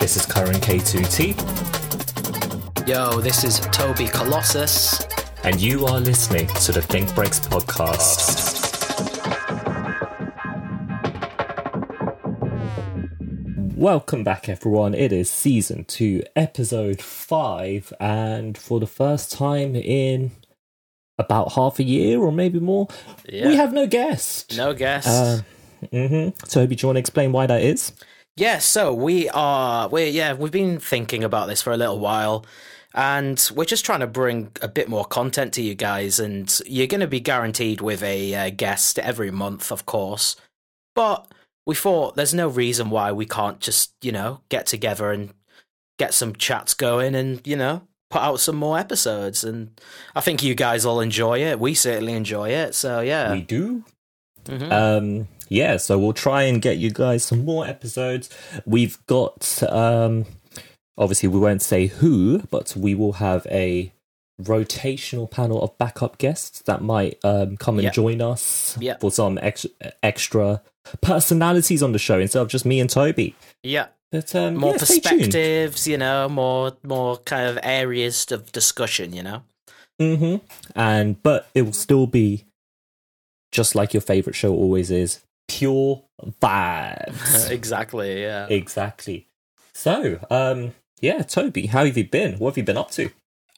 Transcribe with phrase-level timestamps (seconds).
[0.00, 1.36] This is Curran K2T,
[2.88, 5.00] Yo, this is Toby Colossus.
[5.44, 8.56] and you are listening to the Think Breaks podcast.
[13.76, 14.94] Welcome back, everyone.
[14.94, 20.32] It is season two, episode five, and for the first time in
[21.18, 22.86] about half a year or maybe more,
[23.28, 23.48] Yeah.
[23.48, 24.56] we have no guest.
[24.56, 25.08] No guest.
[25.08, 25.40] Uh,
[25.90, 27.92] hmm Toby, do you want to explain why that is?
[28.36, 32.44] yeah, so we are we yeah, we've been thinking about this for a little while
[32.94, 36.86] and we're just trying to bring a bit more content to you guys and you're
[36.86, 40.36] going to be guaranteed with a uh, guest every month, of course.
[40.94, 41.26] But
[41.66, 45.34] we thought there's no reason why we can't just, you know, get together and
[45.98, 49.78] get some chats going and, you know, put out some more episodes and
[50.14, 51.60] I think you guys will enjoy it.
[51.60, 52.74] We certainly enjoy it.
[52.74, 53.32] So, yeah.
[53.32, 53.84] We do.
[54.46, 54.72] Mhm.
[54.72, 58.30] Um, yeah, so we'll try and get you guys some more episodes.
[58.64, 60.24] We've got, um,
[60.96, 63.92] obviously, we won't say who, but we will have a
[64.42, 67.90] rotational panel of backup guests that might um, come and Yeah.
[67.90, 68.96] join us Yeah.
[68.98, 69.66] for some ex-
[70.02, 70.62] extra
[71.02, 73.34] personalities on the show instead of just me and Toby.
[73.62, 73.86] yeah.
[74.10, 79.22] But um, more yeah, perspectives, you know, more more kind of areas of discussion, you
[79.22, 79.42] know.
[79.98, 80.36] hmm
[80.74, 82.46] And but it will still be
[83.52, 86.04] just like your favorite show always is, pure
[86.40, 87.50] vibes.
[87.50, 88.46] exactly, yeah.
[88.48, 89.26] exactly.
[89.74, 92.38] So, um, yeah, Toby, how have you been?
[92.38, 93.10] What have you been up to?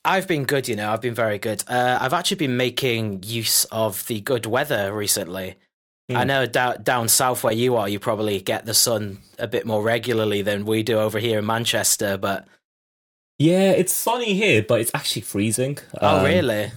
[0.04, 0.92] I've been good, you know.
[0.92, 1.62] I've been very good.
[1.66, 5.56] Uh, I've actually been making use of the good weather recently.
[6.10, 6.16] Hmm.
[6.16, 9.64] I know down down south where you are, you probably get the sun a bit
[9.66, 12.16] more regularly than we do over here in Manchester.
[12.18, 12.46] But
[13.38, 15.78] Yeah, it's sunny here, but it's actually freezing.
[16.00, 16.72] oh, Um, really?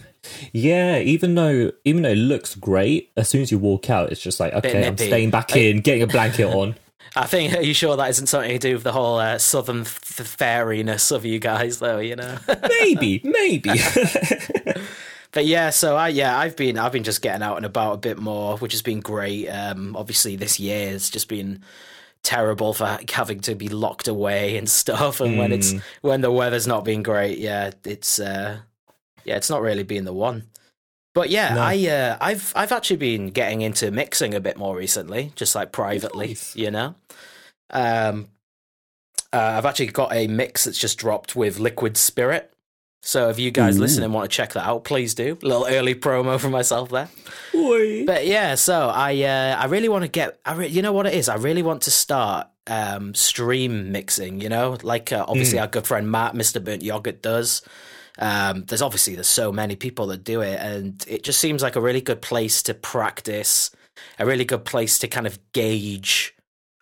[0.54, 4.22] Yeah, even though even though it looks great, as soon as you walk out, it's
[4.22, 6.76] just like okay, I'm staying back in, getting a blanket on.
[7.16, 7.54] I think.
[7.56, 11.11] Are you sure that isn't something to do with the whole uh, southern f- fairiness
[11.11, 11.99] of you guys, though?
[11.99, 12.38] You know.
[12.80, 13.70] maybe, maybe.
[15.33, 17.98] But yeah, so I yeah, I've been I've been just getting out and about a
[17.98, 19.48] bit more, which has been great.
[19.49, 21.64] Um, obviously, this year has just been
[22.21, 25.20] terrible for having to be locked away and stuff.
[25.22, 28.60] And when it's when the weather's not been great, yeah, it's uh,
[29.26, 30.43] yeah, it's not really been the one.
[31.16, 31.61] But yeah, No.
[31.61, 35.72] I uh, I've I've actually been getting into mixing a bit more recently, just like
[35.72, 36.55] privately, Nice.
[36.55, 36.95] you know.
[37.72, 38.27] Um,
[39.32, 42.52] uh, I've actually got a mix that's just dropped with Liquid Spirit.
[43.05, 43.81] So if you guys Ooh.
[43.81, 45.37] listening want to check that out, please do.
[45.43, 47.09] A little early promo for myself there.
[47.53, 48.05] Oi.
[48.05, 50.39] But yeah, so I uh, I really want to get.
[50.45, 51.27] I re- you know what it is.
[51.27, 54.39] I really want to start um, stream mixing.
[54.39, 57.61] You know, like uh, obviously our good friend Matt, Mister Burnt Yogurt, does.
[58.19, 61.75] Um, there's obviously there's so many people that do it, and it just seems like
[61.75, 63.69] a really good place to practice.
[64.17, 66.36] A really good place to kind of gauge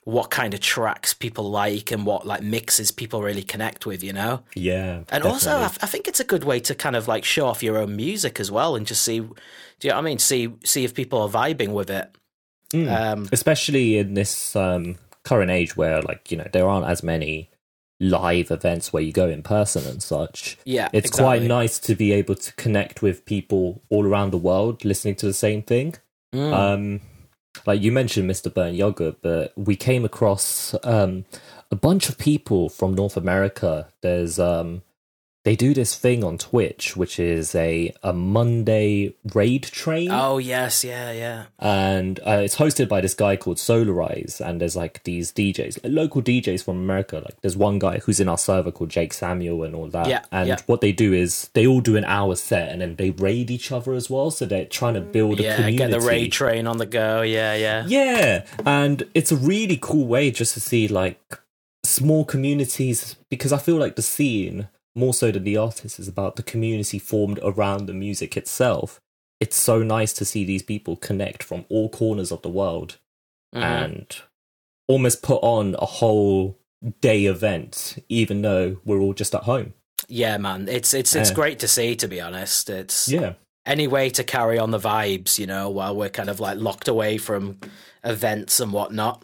[0.04, 4.04] what kind of tracks people like and what like mixes people really connect with.
[4.04, 4.44] You know.
[4.56, 5.66] Yeah, And also, I.
[5.66, 8.40] I think it's a good way to kind of like show off your own music
[8.40, 9.28] as well, and just see, do
[9.84, 10.20] you know what I mean?
[10.20, 12.10] See, see if people are vibing with it.
[12.74, 12.90] Mm.
[12.90, 17.50] Um, especially in this um, current age where like you know there aren't as many
[18.00, 22.12] live events where you go in person and such yeah, it's quite nice to be
[22.14, 25.94] able to connect with people all around the world listening to the same thing
[26.34, 26.54] Mm.
[26.54, 27.02] um
[27.66, 31.26] like you mentioned mr burn yogurt but we came across um
[31.72, 33.88] a bunch of people from north america.
[34.02, 34.84] There's um
[35.44, 40.84] they do this thing on twitch which is a a monday raid train oh yes,
[40.84, 45.32] yeah, yeah, and uh, it's hosted by this guy called Solarize, and there's like these
[45.32, 47.18] DJs, local DJs from America.
[47.18, 50.08] Like there's one guy who's in our server called Jake Samuel and all that.
[50.08, 50.58] Yeah, and yeah.
[50.66, 53.72] what they do is they all do an hour set, and then they raid each
[53.72, 54.32] other as well.
[54.32, 55.56] So they're trying to build a yeah.
[55.56, 55.78] community.
[55.78, 57.22] Get the raid train on the go.
[57.22, 61.20] Yeah, yeah, Yeah, and it's a really cool way just to see like
[61.84, 66.36] small communities because I feel like the scene more so than the artist is about
[66.36, 69.00] the community formed around the music itself.
[69.40, 72.98] It's so nice to see these people connect from all corners of the world
[73.56, 73.62] Mhm.
[73.64, 74.16] and
[74.88, 76.58] almost put on a whole
[77.00, 79.74] day event, even though we're all just at home.
[80.08, 80.68] yeah, man.
[80.68, 81.36] It's it's it's Yeah.
[81.36, 81.96] great to see.
[81.96, 83.34] To be honest, it's Yeah,
[83.66, 86.88] any way to carry on the vibes, you know, while we're kind of like locked
[86.88, 87.60] away from
[88.04, 89.24] events and whatnot.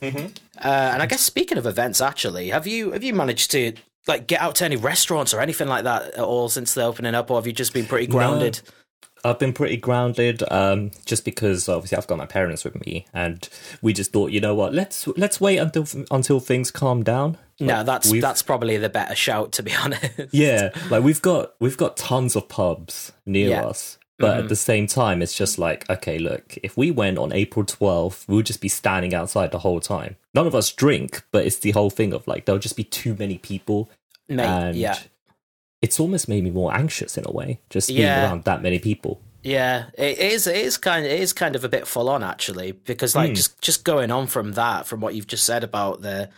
[0.00, 0.26] mm-hmm.
[0.58, 3.72] Uh, and I guess speaking of events, actually, have you have you managed to
[4.06, 7.14] like get out to any restaurants or anything like that at all since the opening
[7.14, 8.60] up, or have you just been pretty grounded?
[9.24, 13.48] I've been pretty grounded, um, just because obviously I've got my parents with me, and
[13.80, 17.38] we just thought, you know what, let's let's wait until until things calm down.
[17.60, 20.10] no, that's that's probably the better shout, to be honest.
[20.32, 23.66] yeah, like we've got we've got tons of pubs near Yeah.
[23.66, 27.32] us, but at the same time, it's just like, okay, look, if we went on
[27.32, 30.16] April twelfth, we'll just be standing outside the whole time.
[30.32, 33.14] None of us drink, but it's the whole thing of like there'll just be too
[33.18, 33.90] many people,
[34.28, 34.96] Mate, and yeah.
[35.82, 38.24] it's almost made me more anxious in a way, just being Yeah.
[38.24, 39.20] around that many people.
[39.42, 40.46] Yeah, it is.
[40.46, 41.04] It is kind.
[41.04, 44.10] Of, it is kind of a bit full on actually, because like just just going
[44.12, 46.30] on from that, from what you've just said about the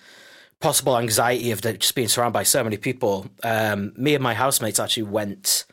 [0.61, 3.27] possible anxiety of the, just being surrounded by so many people.
[3.43, 5.67] Um, me and my housemates actually went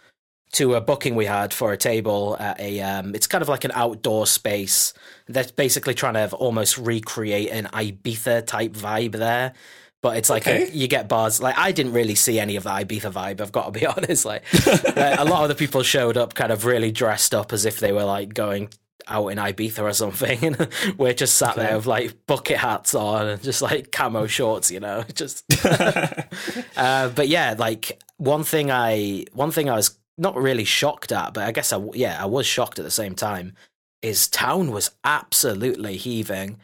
[0.53, 2.81] to a booking we had for a table at a.
[2.81, 4.93] Um, it's kind of like an outdoor space.
[5.27, 9.53] They're basically trying to have almost recreate an Ibiza type vibe there.
[10.01, 11.41] But it's like a, you get bars.
[11.41, 13.39] Like I didn't really see any of the Ibiza vibe.
[13.39, 14.25] I've got to be honest.
[14.25, 17.65] Like uh, a lot of the people showed up kind of really dressed up as
[17.65, 18.69] if they were like going
[19.07, 20.67] out in Ibiza or something, and
[20.97, 24.79] we're just sat there with like bucket hats on and just like camo shorts, you
[24.79, 25.03] know.
[25.13, 31.11] Just, uh, but yeah, like one thing I one thing I was not really shocked
[31.11, 33.53] at, but I guess I yeah I was shocked at the same time.
[34.01, 36.57] Is town was absolutely heaving,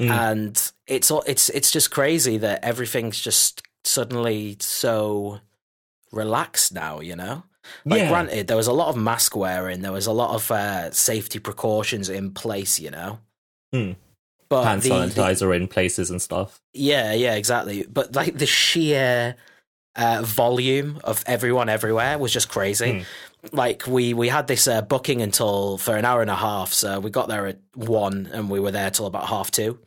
[0.00, 0.10] Mm.
[0.10, 5.40] and it's all it's it's just crazy that everything's just suddenly so
[6.12, 7.42] relaxed now, you know.
[7.84, 8.08] Like, Yeah.
[8.08, 11.38] granted, there was a lot of mask wearing, there was a lot of uh, safety
[11.38, 13.18] precautions in place, you know.
[13.72, 13.92] Hmm.
[14.48, 16.60] But Hand the- the- sanitizer in places and stuff.
[16.72, 17.84] yeah, yeah, exactly.
[17.88, 19.36] But like the sheer
[19.98, 23.04] uh, volume of everyone everywhere was just crazy.
[23.52, 27.00] Like we we had this uh, booking until for an hour and a half, so
[27.00, 29.78] we got there at one and we were there till about half two.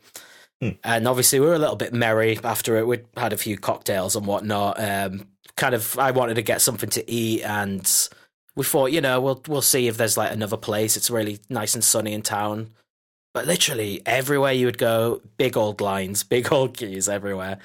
[0.84, 2.86] And obviously, we were a little bit merry after it.
[2.86, 4.78] We'd had a few cocktails and whatnot.
[4.78, 5.26] Um,
[5.56, 8.08] kind of, I wanted to get something to eat, and
[8.54, 10.96] we thought, you know, we'll we'll see if there's like another place.
[10.96, 12.70] It's really nice and sunny in town.
[13.34, 17.58] But literally everywhere you would go, big old lines, big old queues everywhere.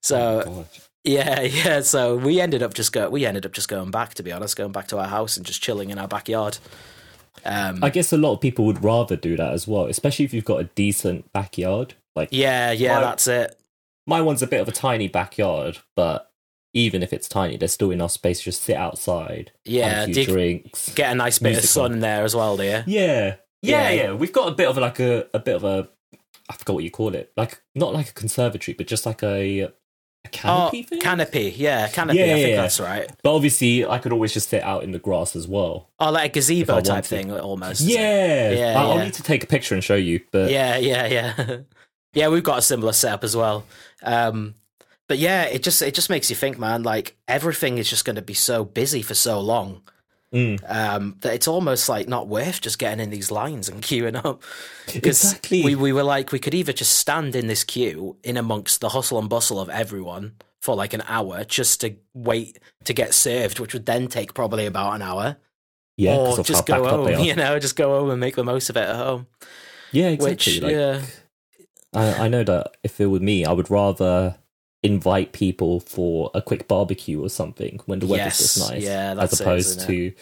[0.00, 0.64] So
[1.04, 1.80] yeah, yeah.
[1.80, 3.08] So we ended up just go.
[3.08, 4.14] We ended up just going back.
[4.14, 6.58] To be honest, going back to our house and just chilling in our backyard.
[7.44, 10.34] Um, I guess a lot of people would rather do that as well, especially if
[10.34, 11.94] you've got a decent backyard.
[12.16, 12.96] Like yeah, yeah.
[12.96, 13.58] Why- That's it.
[14.06, 16.32] my one's a bit of a tiny backyard, but
[16.74, 20.24] even if it's tiny, there's still enough space to just sit outside, Yeah, have a
[20.24, 20.92] drinks.
[20.94, 22.70] get a nice bit of sun there as well, do you?
[22.70, 22.84] Yeah.
[22.86, 23.90] yeah, Yeah.
[23.90, 25.88] yeah, We've got a bit of like a a bit of a
[26.50, 29.72] I forgot what you call it, like not like a conservatory, but just like a
[30.34, 31.00] a Oh, canopy thing.
[31.00, 31.54] canopy.
[31.56, 32.18] Yeah, canopy.
[32.18, 32.62] Yeah, I think yeah, yeah.
[32.62, 33.10] that's right.
[33.22, 35.88] but obviously, I could always just sit out in the grass as well.
[35.98, 37.80] Oh, like a gazebo type thing, almost.
[37.82, 40.20] Yeah, Yeah, I- I'll need to take a picture and show you.
[40.30, 41.56] But yeah, yeah, yeah.
[42.14, 43.64] yeah, we've got a similar setup as well.
[44.02, 44.54] Um,
[45.08, 46.82] but yeah, it just it just makes you think, man.
[46.82, 49.82] Like everything is just going to be so busy for so long
[50.34, 50.60] Mm.
[50.70, 54.42] um, that it's almost like not worth just getting in these lines and queuing up.
[54.94, 55.64] Exactly.
[55.64, 58.90] We we were like we could either just stand in this queue in amongst the
[58.90, 63.58] hustle and bustle of everyone for like an hour just to wait to get served,
[63.58, 65.36] which would then take probably about an hour.
[65.96, 68.36] Yeah, or just go backed up they home, you know, just go home and make
[68.36, 69.26] the most of it at home.
[69.92, 70.60] Yeah, Which, exactly.
[70.60, 71.02] like, yeah.
[71.94, 74.36] I, I know that if it were me, I would rather
[74.82, 79.14] invite people for a quick barbecue or something when the weather's Yes, this nice, yeah,
[79.14, 80.12] that's as opposed isn't to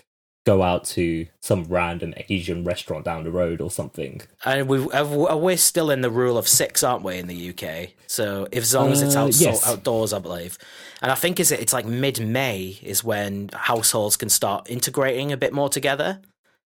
[0.46, 4.22] go out to some random Asian restaurant down the road or something.
[4.44, 7.90] And we uh, we're still in the rule of six, aren't we, in the UK?
[8.06, 9.66] So if as long as it's Uh, outs- yes.
[9.66, 10.56] outdoors, I believe.
[11.02, 15.32] And I think is it it's like mid May is when households can start integrating
[15.32, 16.20] a bit more together.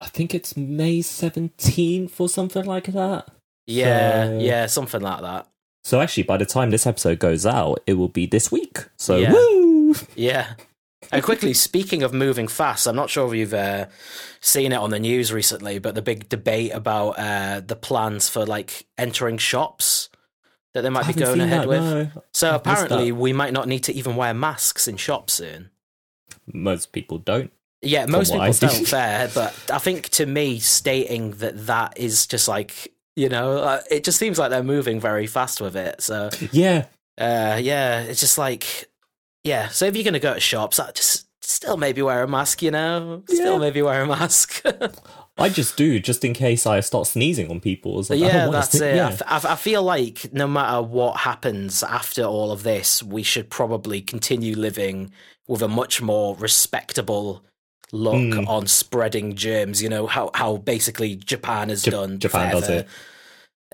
[0.00, 3.28] I think it's May seventeenth or something like that.
[3.66, 5.46] Yeah, So- yeah, something like that.
[5.88, 8.84] So actually, by the time this episode goes out, it will be this week.
[8.98, 9.32] So Yeah.
[9.32, 9.94] woo!
[10.14, 10.52] Yeah.
[11.10, 13.86] And quickly, speaking of moving fast, I'm not sure if you've uh,
[14.42, 18.44] seen it on the news recently, but the big debate about uh, the plans for
[18.44, 20.10] like entering shops
[20.74, 21.80] that they might I be going ahead that, with.
[21.80, 22.10] no.
[22.34, 25.70] So I've apparently, we might not need to even wear masks in shops soon.
[26.52, 27.50] Most people don't.
[27.80, 28.86] Yeah, most people don't.
[28.86, 33.80] Fair, but I think to me, stating that that is just like you know, uh,
[33.90, 36.00] it just seems like they're moving very fast with it.
[36.02, 36.86] So Yeah,
[37.18, 38.88] uh, yeah, it's just like
[39.44, 39.68] yeah.
[39.68, 42.62] So if you're gonna go to shops, I just still maybe wear a mask.
[42.62, 43.58] You know, still Yeah.
[43.58, 44.62] maybe wear a mask.
[45.40, 47.94] I just do, just in case I start sneezing on people.
[48.08, 48.96] Like, yeah, that's sne- it.
[48.96, 49.16] Yeah.
[49.24, 53.48] I, f- I feel like no matter what happens after all of this, we should
[53.48, 55.12] probably continue living
[55.46, 57.44] with a much more respectable
[57.92, 58.48] look Mm.
[58.48, 59.82] on spreading germs.
[59.82, 62.18] You know how how basically Japan has Ja- done.
[62.18, 62.86] Japan does it.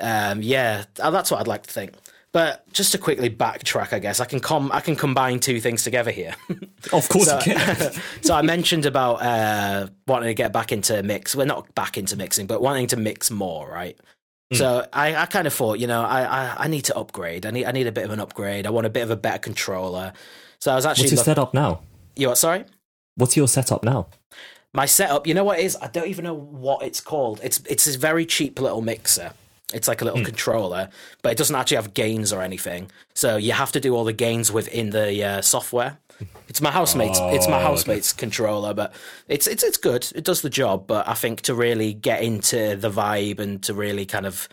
[0.01, 1.93] Um, yeah, uh, that's what I'd like to think.
[2.33, 5.85] But just to quickly backtrack, I guess I can com- I can combine two things
[5.85, 6.35] together here.
[6.93, 7.93] Of course so, you can.
[8.23, 11.35] so I mentioned about uh, wanting to get back into mix.
[11.35, 13.97] We're well, not back into mixing, but wanting to mix more, right?
[14.51, 14.57] Hmm.
[14.59, 17.47] So I, I kind of thought, you know, I, I, I need to upgrade.
[17.47, 18.67] I need I need a bit of an upgrade.
[18.67, 20.13] I want a bit of a better controller.
[20.61, 21.81] So I was actually What's your look- setup now?
[22.17, 22.37] you what?
[22.37, 22.65] Sorry,
[23.17, 24.09] What's your setup now?
[24.77, 25.25] my setup.
[25.27, 25.77] You know what it is?
[25.81, 27.41] I don't even know what it's called.
[27.45, 29.33] It's it's this very cheap little mixer.
[29.73, 30.89] It's like a little controller,
[31.23, 32.91] but it doesn't actually have gains or anything.
[33.15, 35.99] So you have to do all the gains within the uh, software.
[36.49, 37.19] It's my housemate's.
[37.21, 37.65] it's my Oh, okay.
[37.67, 38.93] housemate's controller, but
[39.29, 40.11] it's it's it's good.
[40.15, 40.87] It does the job.
[40.89, 44.49] But I think to really get into the vibe and to really kind of,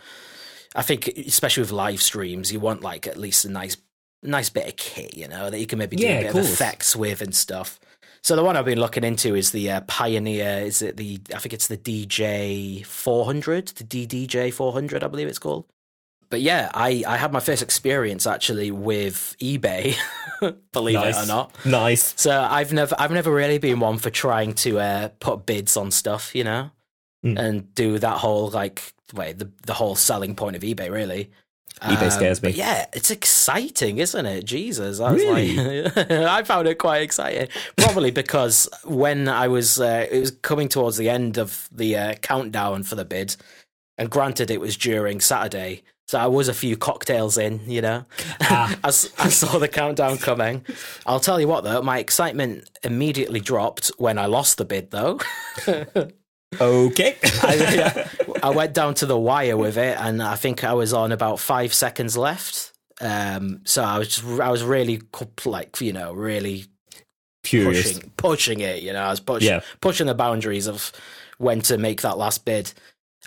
[0.76, 3.76] I think especially with live streams, you want like at least a nice
[4.22, 6.36] nice bit of kit, you know, that you can maybe do Yeah, a bit of
[6.36, 7.78] of effects with and stuff.
[8.22, 10.60] So the one I've been looking into is the uh, Pioneer.
[10.64, 11.20] Is it the?
[11.34, 15.64] I think it's the DJ 400, the DDJ 400, I believe it's called.
[16.30, 19.96] But yeah, I I had my first experience actually with eBay,
[20.72, 21.18] believe nice.
[21.18, 21.54] it or not.
[21.66, 22.14] Nice.
[22.16, 25.90] So I've never I've never really been one for trying to uh, put bids on
[25.90, 26.70] stuff, you know,
[27.24, 27.38] Mm.
[27.38, 31.30] and do that whole like wait the the whole selling point of eBay really.
[31.80, 32.58] eBay scares but me.
[32.58, 34.44] yeah, it's exciting, isn't it?
[34.44, 35.82] Jesus, I Really?
[35.82, 37.48] like, I found it quite exciting.
[37.76, 42.14] Probably because when I was, uh, it was coming towards the end of the uh,
[42.14, 43.36] countdown for the bid,
[43.98, 48.04] and granted, it was during Saturday, so I was a few cocktails in, you know.
[48.42, 48.76] Ah.
[48.84, 48.90] I, I
[49.28, 50.64] saw the countdown coming.
[51.06, 55.18] I'll tell you what, though, my excitement immediately dropped when I lost the bid, though.
[56.60, 57.16] Okay.
[57.24, 58.08] I,
[58.42, 61.40] I went down to the wire with it, and I think I was on about
[61.40, 62.72] five seconds left.
[63.00, 65.00] Um, so I was just, I was really
[65.44, 66.66] like you know really
[67.42, 67.92] Curious.
[67.94, 68.82] pushing pushing it.
[68.82, 69.60] You know, I was pushing Yeah.
[69.80, 70.92] pushing the boundaries of
[71.38, 72.72] when to make that last bid.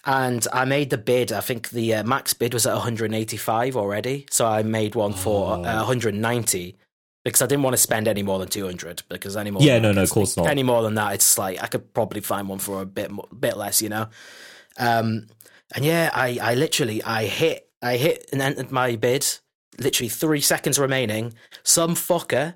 [0.07, 1.31] And I made the bid.
[1.31, 5.53] I think the uh, max bid was at 185 already, so I made one for
[5.57, 5.63] Oh.
[5.63, 6.77] uh, 190
[7.25, 9.03] because I didn't want to spend any more than 200.
[9.09, 10.47] Because any more, Yeah, no, no, of course not.
[10.47, 13.57] Any more than that, it's like I could probably find one for a bit bit
[13.57, 14.07] less, you know.
[14.77, 15.27] Um,
[15.75, 19.25] and yeah, I, I literally I hit I hit and entered my bid.
[19.77, 21.33] Literally three seconds remaining.
[21.63, 22.53] Some fucker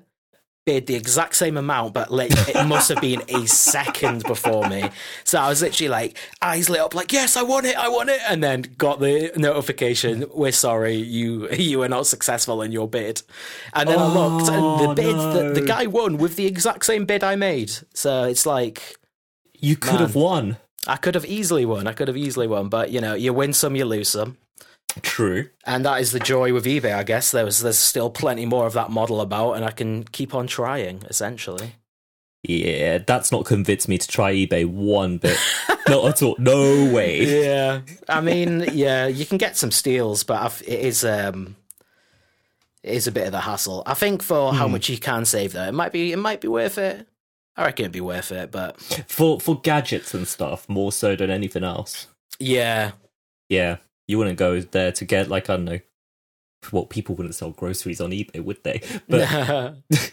[0.66, 4.88] bid the exact same amount, but like, it must have been a second before me.
[5.24, 8.10] So I was literally like eyes lit up, like yes, I want it, I want
[8.10, 10.26] it, and then got the notification.
[10.34, 13.22] We're sorry, you you were not successful in your bid.
[13.74, 16.46] And then I oh, looked, and the Oh, bid the, the guy won with the
[16.46, 17.72] exact same bid I made.
[17.94, 18.96] So it's like
[19.58, 20.56] You could have won.
[20.86, 21.86] I could have easily won.
[21.86, 24.38] I could have easily won, but you know, you win some, you lose some.
[25.02, 25.48] True.
[25.64, 27.30] And that is the joy with eBay, I guess.
[27.30, 30.46] There was there's still plenty more of that model about, and I can keep on
[30.46, 31.02] trying.
[31.08, 31.74] Essentially,
[32.42, 35.38] Yeah, that's not convinced me to try eBay one bit.
[35.88, 36.36] not at all.
[36.38, 37.44] No way.
[37.44, 37.80] yeah.
[38.08, 41.56] I mean, yeah, you can get some steals, but I've, it is um,
[42.82, 43.82] it is a bit of a hassle.
[43.86, 46.48] I think for how much you can save, though, it might be it might be
[46.48, 47.06] worth it.
[47.56, 51.30] I reckon it'd be worth it, but For for gadgets and stuff, more so than
[51.30, 52.06] anything else.
[52.38, 52.92] yeah,
[53.48, 53.76] Yeah.
[54.10, 55.80] You wouldn't go there to get like I don't know
[56.70, 58.82] what people wouldn't sell groceries on eBay, would they?
[59.08, 59.76] But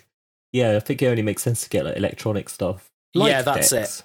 [0.51, 2.89] yeah, I think it only makes sense to get like electronic stuff.
[3.13, 4.03] Yeah, that's decks.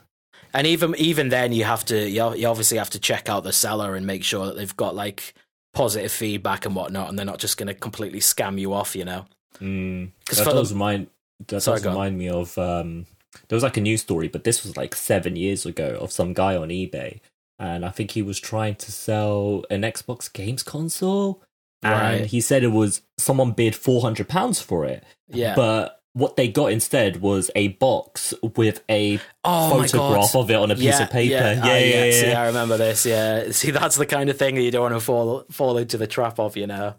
[0.54, 3.94] And even even then, you have to you, obviously have to check out the seller
[3.94, 5.34] and make sure that they've got like
[5.72, 9.04] positive feedback and whatnot, and they're not just going to completely scam you off, you
[9.04, 9.24] know.
[9.60, 11.06] Mm, Because that for does the remind
[11.48, 13.06] that Sorry, does remind me of um
[13.48, 16.32] there was like a news story, but this was like seven years ago of some
[16.34, 17.20] guy on eBay,
[17.62, 21.42] and I think he was trying to sell an Xbox games console,
[21.82, 22.26] and Right.
[22.26, 26.46] he said it was someone bid four hundred pounds for it, yeah, but what they
[26.48, 31.02] got instead was a box with a oh photograph of it on a piece yeah,
[31.02, 31.32] of paper.
[31.32, 32.10] Yeah, Yeah, ah, yeah, yeah.
[32.10, 33.06] See, I remember this.
[33.06, 35.96] Yeah, see, that's the kind of thing that you don't want to fall fall into
[35.96, 36.94] the trap of, you know.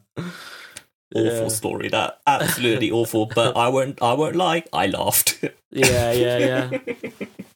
[1.16, 3.28] Awful story, that absolutely awful.
[3.28, 5.44] But I won't, I won't lie, I laughed.
[5.70, 6.78] Yeah, yeah, yeah.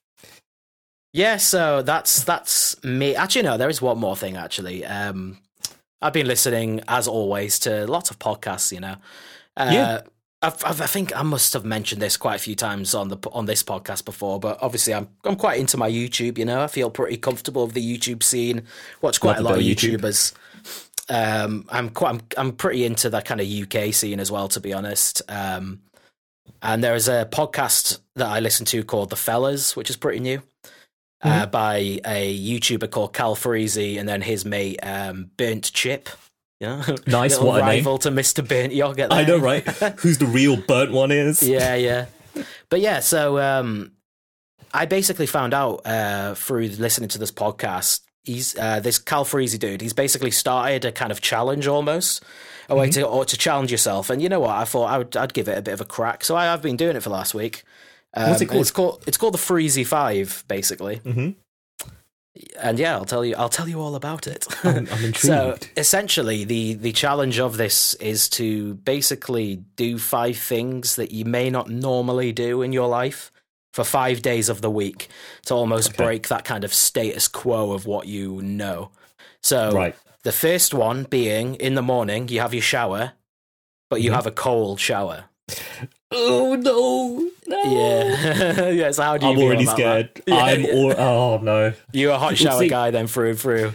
[1.17, 3.15] yeah, so that's that's me.
[3.15, 4.37] Actually, no, there is one more thing.
[4.37, 5.39] Actually, um,
[5.99, 8.71] I've been listening as always to lots of podcasts.
[8.71, 8.95] You know,
[9.57, 10.01] uh, Yeah.
[10.43, 13.17] I've, I've, I think I must have mentioned this quite a few times on the
[13.31, 16.37] on this podcast before, but obviously I'm I'm quite into my YouTube.
[16.37, 18.61] You know, I feel pretty comfortable with the YouTube scene.
[19.01, 19.97] Watch quite Love a lot of YouTube.
[19.97, 20.33] YouTubers.
[21.09, 24.59] Um, I'm quite I'm, I'm pretty into that kind of UK scene as well, to
[24.59, 25.23] be honest.
[25.27, 25.81] Um,
[26.61, 30.19] and there is a podcast that I listen to called The Fellas, which is pretty
[30.19, 30.43] new,
[31.23, 31.51] uh, Mm-hmm.
[31.51, 36.09] by a YouTuber called Cal Freezy and then his mate um, Burnt Chip.
[36.59, 37.77] Yeah, Nice, Little what a name.
[37.77, 38.47] rival to Mr.
[38.47, 38.73] Burnt.
[38.73, 39.15] You'll get that.
[39.19, 39.63] I know, right?
[39.99, 41.41] Who's the real burnt one is?
[41.43, 42.05] yeah, yeah.
[42.69, 43.91] But yeah, so um,
[44.73, 48.01] I basically found out uh, through listening to this podcast.
[48.23, 49.81] he's uh, this Cal Freezy dude.
[49.81, 52.23] He's basically started a kind of challenge almost,
[52.69, 54.09] a way to or to challenge yourself.
[54.09, 54.51] And you know what?
[54.51, 56.23] I thought I would I'd give it a bit of a crack.
[56.23, 57.63] So I have been doing it for the last week.
[58.13, 60.97] Um, What's it and It's called it's called the Freezy Five, basically.
[60.99, 61.35] Mhm.
[62.59, 64.45] And yeah, I'll tell you I'll tell you all about it.
[64.63, 65.17] I'm, I'm intrigued.
[65.17, 71.25] So essentially, the the challenge of this is to basically do five things that you
[71.25, 73.31] may not normally do in your life
[73.73, 75.07] for five days of the week
[75.45, 76.03] to almost Okay.
[76.03, 78.91] break that kind of status quo of what you know.
[79.41, 79.95] So right.
[80.23, 83.13] the first one being in the morning you have your shower,
[83.89, 84.15] but you Mhm.
[84.15, 85.25] have a cold shower.
[86.11, 87.29] Oh no!
[87.47, 87.63] No.
[87.71, 88.91] Yeah, yeah.
[88.91, 89.31] So how do you?
[89.33, 90.09] I'm already scared.
[90.15, 90.23] that?
[90.27, 90.71] Yeah, I'm yeah.
[90.73, 90.93] all.
[90.99, 91.73] Oh no.
[91.91, 93.73] You're a hot shower see- guy then through and through.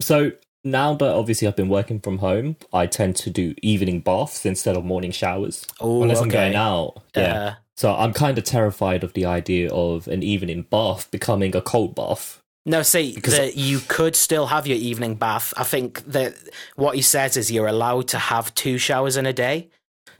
[0.00, 0.32] So
[0.62, 4.76] now that obviously I've been working from home, I tend to do evening baths instead
[4.76, 5.66] of morning showers.
[5.80, 7.02] Oh, unless I'm going out.
[7.16, 7.34] Yeah.
[7.34, 11.60] Uh, So I'm kind of terrified of the idea of an evening bath becoming a
[11.60, 12.40] cold bath.
[12.66, 15.52] No, see, Because- that you could still have your evening bath.
[15.56, 16.34] I think that
[16.76, 19.68] what he says is you're allowed to have two showers in a day.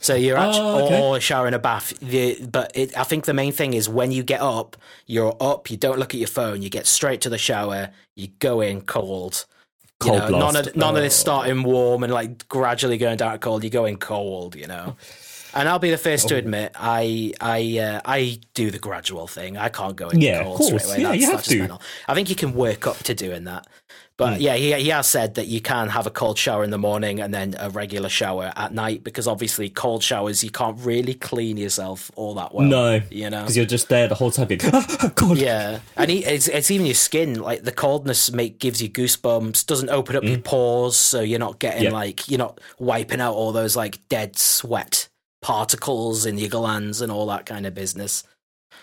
[0.05, 1.01] So you're actually, Oh, okay.
[1.01, 1.99] or a shower and a bath.
[2.01, 5.71] The, but it, I think the main thing is when you get up, you're up,
[5.71, 8.83] you don't look at your phone, you get straight to the shower, you go in
[8.83, 9.47] cold.
[10.05, 10.55] You Cold know, blast.
[10.55, 11.21] none of none of this Oh.
[11.25, 13.65] starting warm and like gradually going down to cold.
[13.65, 14.97] You go in cold, you know.
[15.55, 16.29] And I'll be the first Oh.
[16.31, 19.57] to admit, I I uh, I do the gradual thing.
[19.57, 21.01] I can't go in Yeah, cold straight away.
[21.01, 21.59] Yeah, that's, you have that's to.
[21.61, 21.83] mental.
[22.09, 23.67] I think you can work up to doing that.
[24.17, 24.43] But Hmm.
[24.43, 27.19] yeah, he, he has said that you can have a cold shower in the morning
[27.21, 31.57] and then a regular shower at night because obviously cold showers you can't really clean
[31.57, 32.65] yourself all that well.
[32.65, 33.41] no, you know.
[33.41, 34.47] because you're just there the whole time.
[34.47, 35.37] Going, "Ah, God.
[35.37, 37.41] Yeah, and he, it's it's even your skin.
[37.43, 39.67] Like the coldness make gives you goosebumps.
[39.67, 41.85] Doesn't open up your pores, so you're not getting Mm.
[41.87, 41.93] Yeah.
[41.93, 45.09] like you're not wiping out all those like dead sweat
[45.43, 48.23] particles in your glands and all that kind of business.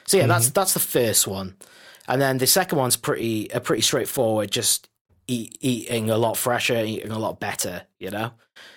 [0.08, 0.54] So yeah, that's Mm-hmm.
[0.54, 1.56] that's the first one,
[2.08, 4.52] and then the second one's pretty uh, pretty straightforward.
[4.52, 4.90] Just
[5.28, 7.84] eat, eating a lot fresher, eating a lot better.
[8.00, 8.32] You know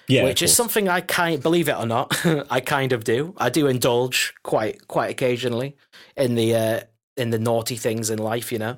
[0.08, 2.14] yeah, which is something I kind believe it or not,
[2.50, 3.34] I kind of do.
[3.38, 5.76] I do indulge quite quite occasionally
[6.16, 6.80] in the uh,
[7.16, 8.76] in the naughty things in life, you know.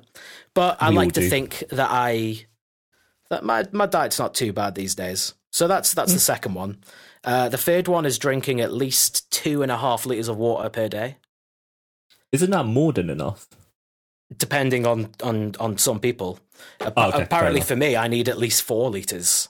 [0.53, 1.29] But I We like to do.
[1.29, 2.45] think that I
[3.29, 5.33] that my my diet's not too bad these days.
[5.51, 6.15] So that's that's Mm.
[6.15, 6.77] the second one.
[7.23, 10.69] Uh, the third one is drinking at least two and a half liters of water
[10.69, 11.17] per day,
[12.31, 13.47] Isn't that more than enough?
[14.35, 16.39] Depending on on on some people.
[16.81, 19.49] Okay, apparently, for me, I need at least four liters.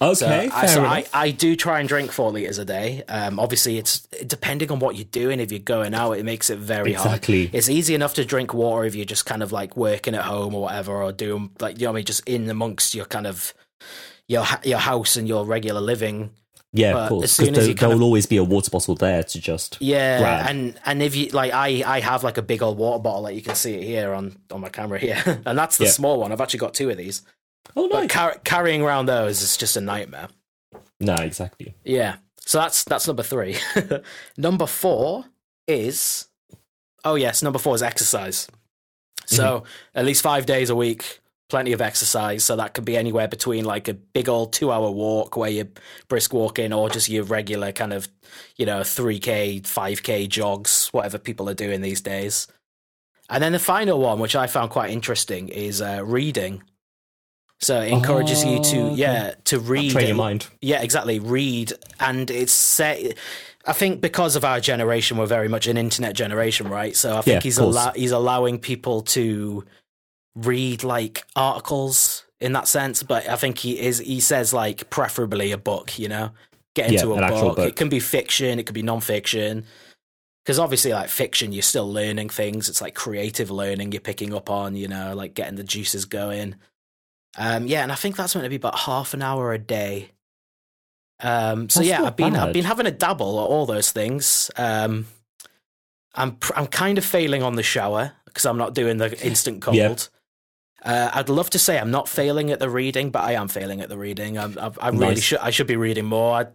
[0.00, 0.84] Okay, So, I, fair so.
[0.84, 3.02] I, I do try and drink four liters a day.
[3.08, 5.40] Um, obviously, it's depending on what you're doing.
[5.40, 7.46] If you're going out, it makes it very Exactly.
[7.46, 7.54] hard.
[7.54, 10.54] It's easy enough to drink water if you're just kind of like working at home
[10.54, 13.26] or whatever, or doing like you know what I mean, just in amongst your kind
[13.26, 13.54] of
[14.28, 16.30] your your house and your regular living.
[16.76, 17.24] Yeah, but of course.
[17.24, 18.94] as soon Because as there, you kind there of- will always be a water bottle
[18.94, 19.78] there to just.
[19.80, 20.46] Yeah, Grab.
[20.50, 23.34] and and if you like, I I have like a big old water bottle that
[23.34, 25.90] you can see it here on on my camera here, and that's the Yeah.
[25.90, 26.32] small one.
[26.32, 27.22] I've actually got two of these,
[27.74, 28.00] Oh no!
[28.00, 30.28] but car- carrying around those is just a nightmare.
[31.00, 31.74] no, exactly.
[31.84, 32.16] Yeah.
[32.40, 33.56] So that's that's number three.
[34.36, 35.24] number four
[35.66, 36.28] is
[37.04, 38.48] oh yes, number four is exercise.
[39.26, 39.98] So mm-hmm.
[39.98, 42.44] at least five days a week, plenty of exercise.
[42.44, 45.68] So that could be anywhere between like a big old two hour walk where you're
[46.08, 48.08] brisk walking or just your regular kind of,
[48.56, 52.48] you know, three K, five K jogs, whatever people are doing these days.
[53.28, 56.62] And then the final one, which I found quite interesting, is uh, reading.
[57.58, 58.94] So it encourages you to, Oh, okay.
[58.96, 59.90] yeah, to read.
[59.92, 60.46] Train your mind.
[60.60, 61.18] yeah, exactly.
[61.20, 63.16] Read, and it's set.
[63.64, 66.94] I think because of our generation, we're very much an internet generation, right?
[66.94, 69.64] So I think Yeah, he's allow- he's allowing people to
[70.36, 73.02] read like articles in that sense.
[73.02, 76.30] But I think he is he says like preferably a book, you know,
[76.74, 77.56] get into an a book.
[77.56, 77.68] book.
[77.68, 79.64] It can be fiction, it could be non-fiction.
[80.44, 82.68] Because obviously, like fiction, you're still learning things.
[82.68, 86.54] It's like creative learning you're picking up on, you know, like getting the juices going.
[87.36, 90.12] Um, yeah, and I think that's meant to be about half an hour a day.
[91.20, 94.50] Um, so That's yeah, I've been I've been having a dabble at all those things.
[94.56, 95.06] Um,
[96.14, 99.76] I'm I'm kind of failing on the shower because I'm not doing the instant cold.
[99.76, 99.94] Yeah.
[100.86, 103.80] Uh, I'd love to say I'm not failing at the reading, but I am failing
[103.80, 104.38] at the reading.
[104.38, 106.36] I'm, I, I really should I should be reading more.
[106.36, 106.46] I,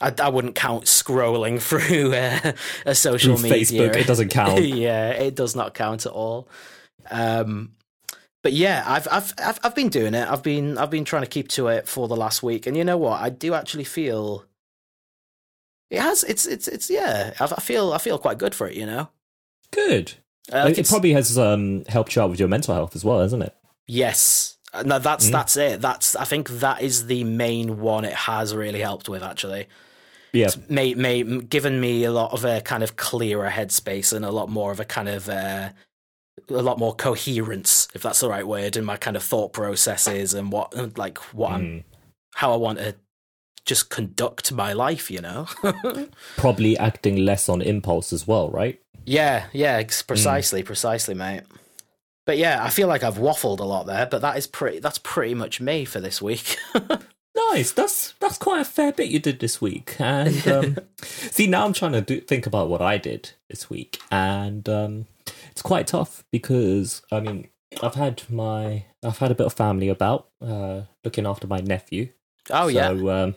[0.00, 2.52] I, I wouldn't count scrolling through uh,
[2.84, 3.88] a social Through media.
[3.88, 4.62] Facebook, it doesn't count.
[4.62, 6.48] yeah, it does not count at all.
[7.10, 7.72] Um,
[8.42, 10.28] but yeah, I've, I've I've I've been doing it.
[10.28, 12.84] I've been I've been trying to keep to it for the last week, and you
[12.84, 13.22] know what?
[13.22, 14.44] I do actually feel
[15.90, 16.24] it has.
[16.24, 17.32] It's it's it's yeah.
[17.40, 18.76] I, I feel I feel quite good for it.
[18.76, 19.08] You know,
[19.70, 20.14] Good.
[20.52, 23.42] Uh, it probably has um, helped you out with your mental health as well, hasn't
[23.42, 23.54] it?
[23.88, 24.56] Yes.
[24.72, 25.32] Uh, No, that's Mm.
[25.32, 25.80] that's it.
[25.80, 28.04] That's I think that is the main one.
[28.04, 29.66] It has really helped with actually.
[30.32, 30.50] Yeah.
[30.68, 34.50] May, may given me a lot of a kind of clearer headspace and a lot
[34.50, 35.70] more of a kind of uh,
[36.50, 40.34] a lot more coherence, if that's the right word, in my kind of thought processes
[40.34, 41.84] and what like what I'm
[42.34, 42.94] how I want to
[43.64, 45.10] just conduct my life.
[45.10, 45.46] You know.
[46.36, 48.78] Probably acting less on impulse as well, right?
[49.06, 51.44] Yeah, yeah, ex- precisely, precisely, mate.
[52.28, 54.80] But yeah, I feel like I've waffled a lot there, but that is pretty.
[54.80, 56.58] That's pretty much me for this week.
[57.52, 57.70] Nice.
[57.70, 59.94] That's that's quite a fair bit you did this week.
[60.00, 64.00] And um, see, now I'm trying to do, think about what I did this week,
[64.10, 65.06] and um,
[65.52, 67.46] it's quite tough because I mean,
[67.80, 72.08] I've had my I've had a bit of family about uh, looking after my nephew.
[72.50, 73.34] oh yeah, So um,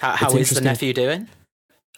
[0.00, 1.28] how, how is the nephew doing?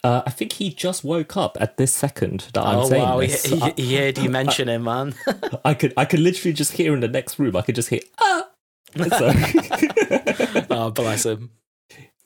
[0.04, 3.20] Uh, I think he just woke up at this second that I'm oh saying wow,
[3.20, 3.44] this.
[3.44, 5.14] he, he, he heard you mention him, man.
[5.64, 7.56] I could I could literally just hear in the next room.
[7.56, 8.48] I could just hear ah.
[8.96, 9.32] So,
[10.70, 11.50] oh bless him.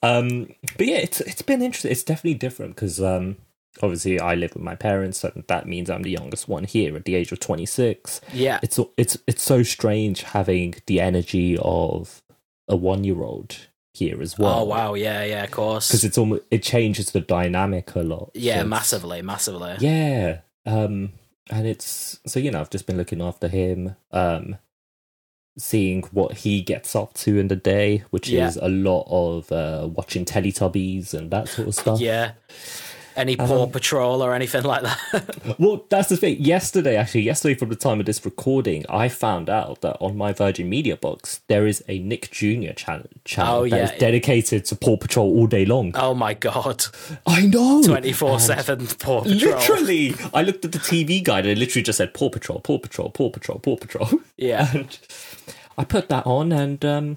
[0.03, 1.91] Um, but yeah, it's it's been interesting.
[1.91, 3.37] It's definitely different because um,
[3.83, 7.05] obviously I live with my parents, and that means I'm the youngest one here at
[7.05, 8.21] the age of 26.
[8.33, 12.23] Yeah, It's it's it's so strange having the energy of
[12.69, 13.57] a one year old
[13.95, 14.61] here as well.
[14.61, 15.89] oh wow, yeah, yeah, of course.
[15.89, 18.31] because it's almost it changes the dynamic a lot.
[18.35, 19.77] Yeah, So massively, massively.
[19.81, 21.13] Yeah, um,
[21.51, 24.57] and it's so you know I've just been looking after him, um,
[25.59, 28.49] seeing what he gets up to in the day, which Yeah.
[28.49, 32.01] is a lot of uh, watching Teletubbies and that sort of stuff.
[32.01, 32.33] Yeah.
[33.17, 35.55] Any Paw Um, Patrol or anything like that?
[35.59, 36.39] Well, that's the thing.
[36.41, 40.33] Yesterday, actually, yesterday from the time of this recording, I found out that on my
[40.33, 42.73] Virgin Media box there is a Nick Jr.
[42.75, 43.99] channel, channel Oh, that is yeah.
[43.99, 45.93] dedicated to Paw Patrol all day long.
[45.97, 46.85] oh my god,
[47.27, 49.53] I know, twenty four seven Paw Patrol.
[49.59, 52.79] Literally, I looked at the TV guide and it literally just said Paw Patrol, Paw
[52.79, 54.09] Patrol, Paw Patrol, Paw Patrol.
[54.37, 54.71] Yeah.
[54.75, 54.99] and
[55.79, 57.17] I put that on, and um,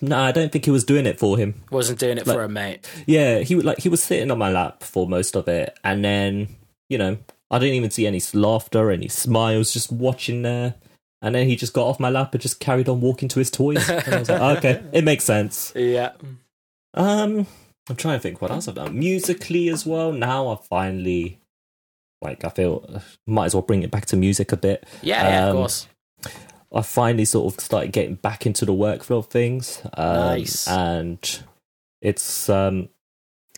[0.00, 1.62] no, I don't think he was doing it for him.
[1.70, 2.88] Wasn't doing it Like- for a mate.
[3.06, 6.04] Yeah, he was like he was sitting on my lap for most of it, and
[6.04, 6.48] then
[6.88, 7.18] you know
[7.50, 10.74] I didn't even see any laughter, any smiles, just watching there.
[11.22, 13.50] And then he just got off my lap and just carried on walking to his
[13.50, 13.88] toys.
[13.88, 15.72] And I was like, okay, it makes sense.
[15.74, 16.12] Yeah.
[16.94, 17.46] Um,
[17.88, 18.98] I'm trying to think what else I've done.
[18.98, 20.12] Musically as well.
[20.12, 21.38] Now I've finally,
[22.20, 24.84] like, I feel uh, might as well bring it back to music a bit.
[25.02, 25.88] Yeah, yeah, of Um, course.
[26.76, 29.80] I finally sort of started getting back into the workflow of things.
[29.94, 30.68] Um, Nice.
[30.68, 31.40] And
[32.02, 32.88] it's um,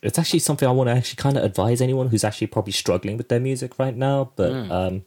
[0.02, 3.16] it's actually something I want to actually kind of advise anyone who's actually probably struggling
[3.16, 4.32] with their music right now.
[4.36, 4.70] But Mm.
[4.70, 5.04] um,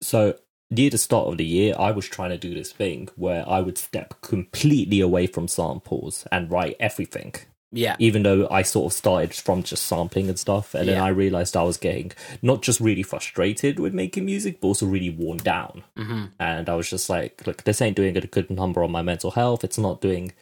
[0.00, 0.38] so
[0.70, 3.60] near the start of the year, I was trying to do this thing where I
[3.60, 7.34] would step completely away from samples and write everything
[7.70, 7.96] Yeah.
[7.98, 11.56] even though I sort of started from just sampling and stuff, and then I realized
[11.56, 15.84] I was getting not just really frustrated with making music, but also really worn down.
[15.96, 19.02] hmm And I was just like, look, this ain't doing a good number on my
[19.02, 19.64] mental health.
[19.64, 20.32] It's not doing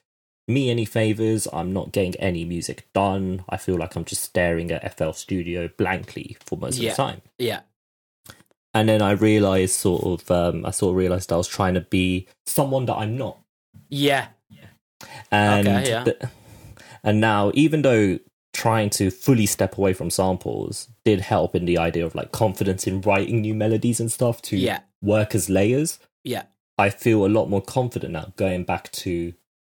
[0.46, 1.48] me any favors.
[1.52, 3.42] I'm not getting any music done.
[3.48, 6.90] I feel like I'm just staring at FL Studio blankly for most Yeah.
[6.92, 7.22] of the time.
[7.40, 7.60] Yeah.
[8.72, 11.80] And then I realized, sort of, um, I sort of realized I was trying to
[11.80, 13.38] be someone that I'm not.
[13.88, 14.28] Yeah.
[15.32, 16.04] and Okay, yeah.
[16.04, 16.18] th-
[17.06, 18.18] and now even though
[18.52, 22.86] trying to fully step away from samples did help in the idea of like confidence
[22.86, 24.80] in writing new melodies and stuff to Yeah.
[25.02, 26.44] work as layers Yeah.
[26.78, 29.32] i feel a lot more confident now going back to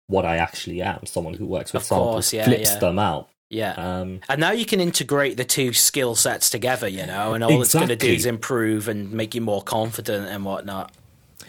[0.07, 2.79] what i actually am someone who works with Of samples course, yeah, flips yeah.
[2.79, 3.73] them out Yeah.
[3.73, 7.61] um And now you can integrate the two skill sets together, you know, and all
[7.63, 10.91] it's going to do is improve and make you more confident and whatnot.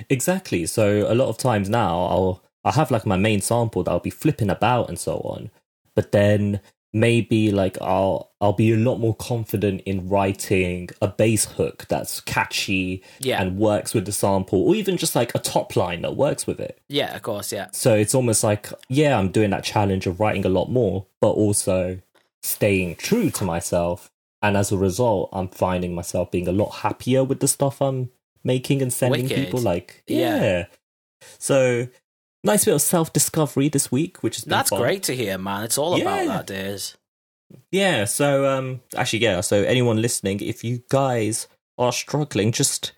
[0.09, 0.67] Exactly.
[0.67, 4.01] So a lot of times now I'll I'll have like my main sample that I'll
[4.01, 5.51] be flipping about and so on.
[5.95, 6.61] But then
[6.93, 12.21] maybe like I'll I'll be a lot more confident in writing a bass hook that's
[12.21, 13.41] catchy Yeah.
[13.41, 16.59] and works with the sample or even just like a top line that works with
[16.59, 16.81] it.
[16.89, 17.69] Yeah, of course, yeah.
[17.73, 21.31] So it's almost like yeah, I'm doing that challenge of writing a lot more, but
[21.31, 22.01] also
[22.43, 24.11] staying true to myself.
[24.43, 28.11] And as a result, I'm finding myself being a lot happier with the stuff I'm
[28.43, 29.37] making and sending Wicked.
[29.45, 29.61] people.
[29.61, 30.43] Like, Yeah.
[30.43, 30.67] yeah.
[31.39, 31.89] So
[32.45, 34.81] nice bit of self discovery this week, which is That's fun.
[34.81, 35.65] great to hear, man.
[35.65, 36.27] It's all about Yeah.
[36.27, 36.97] that, Days.
[37.73, 38.05] Yeah.
[38.05, 39.41] So um, actually, yeah.
[39.41, 41.49] So anyone listening, if you guys
[41.79, 42.93] are struggling, just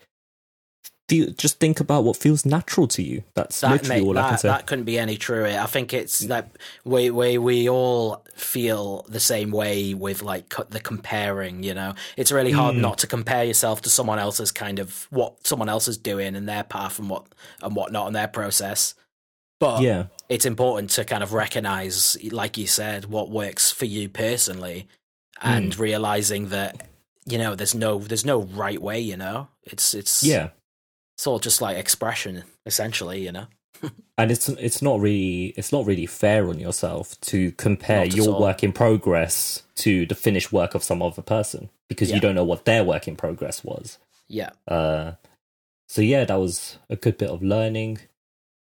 [1.09, 3.22] feel, just think about what feels natural to you.
[3.35, 4.48] That's That, literally mate, all I can say.
[4.48, 5.46] that couldn't be any truer.
[5.46, 6.46] I think it's like
[6.85, 11.62] we, we we all feel the same way with like the comparing.
[11.62, 12.81] You know, it's really hard Mm.
[12.81, 16.46] not to compare yourself to someone else's kind of what someone else is doing and
[16.48, 17.26] their path and what
[17.62, 18.94] and whatnot and their process.
[19.62, 20.07] But yeah.
[20.29, 24.88] it's important to kind of recognize, like you said, what works for you personally,
[25.40, 25.81] and Hmm.
[25.83, 26.88] realizing that
[27.27, 28.98] you know there's no there's no right way.
[29.01, 30.48] You know, it's it's Yeah.
[31.14, 33.22] it's all just like expression, essentially.
[33.22, 33.46] You know.
[34.18, 38.40] and it's it's not really it's not really fair on yourself to compare your all.
[38.40, 42.16] work in progress to the finished work of some other person because Yeah.
[42.16, 43.98] you don't know what their work in progress was.
[44.29, 44.51] Yeah.
[44.68, 45.12] Uh,
[45.88, 47.98] so yeah, that was a good bit of learning.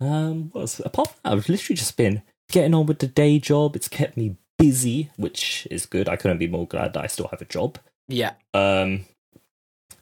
[0.01, 0.81] Um, else?
[0.81, 3.77] apart from that, I've literally just been getting on with the day job.
[3.77, 6.09] It's kept me busy, which is good.
[6.09, 7.79] I couldn't be more glad that I still have a job.
[8.09, 8.33] Yeah.
[8.53, 9.07] Um,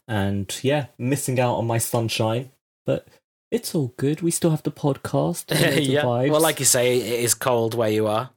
[0.09, 2.51] and yeah, missing out on my sunshine,
[2.85, 3.07] but
[3.51, 4.23] it's all good.
[4.23, 5.45] We still have the podcast.
[5.87, 6.03] yeah.
[6.03, 6.31] Vibes.
[6.31, 8.31] Well, like you say, it is cold where you are.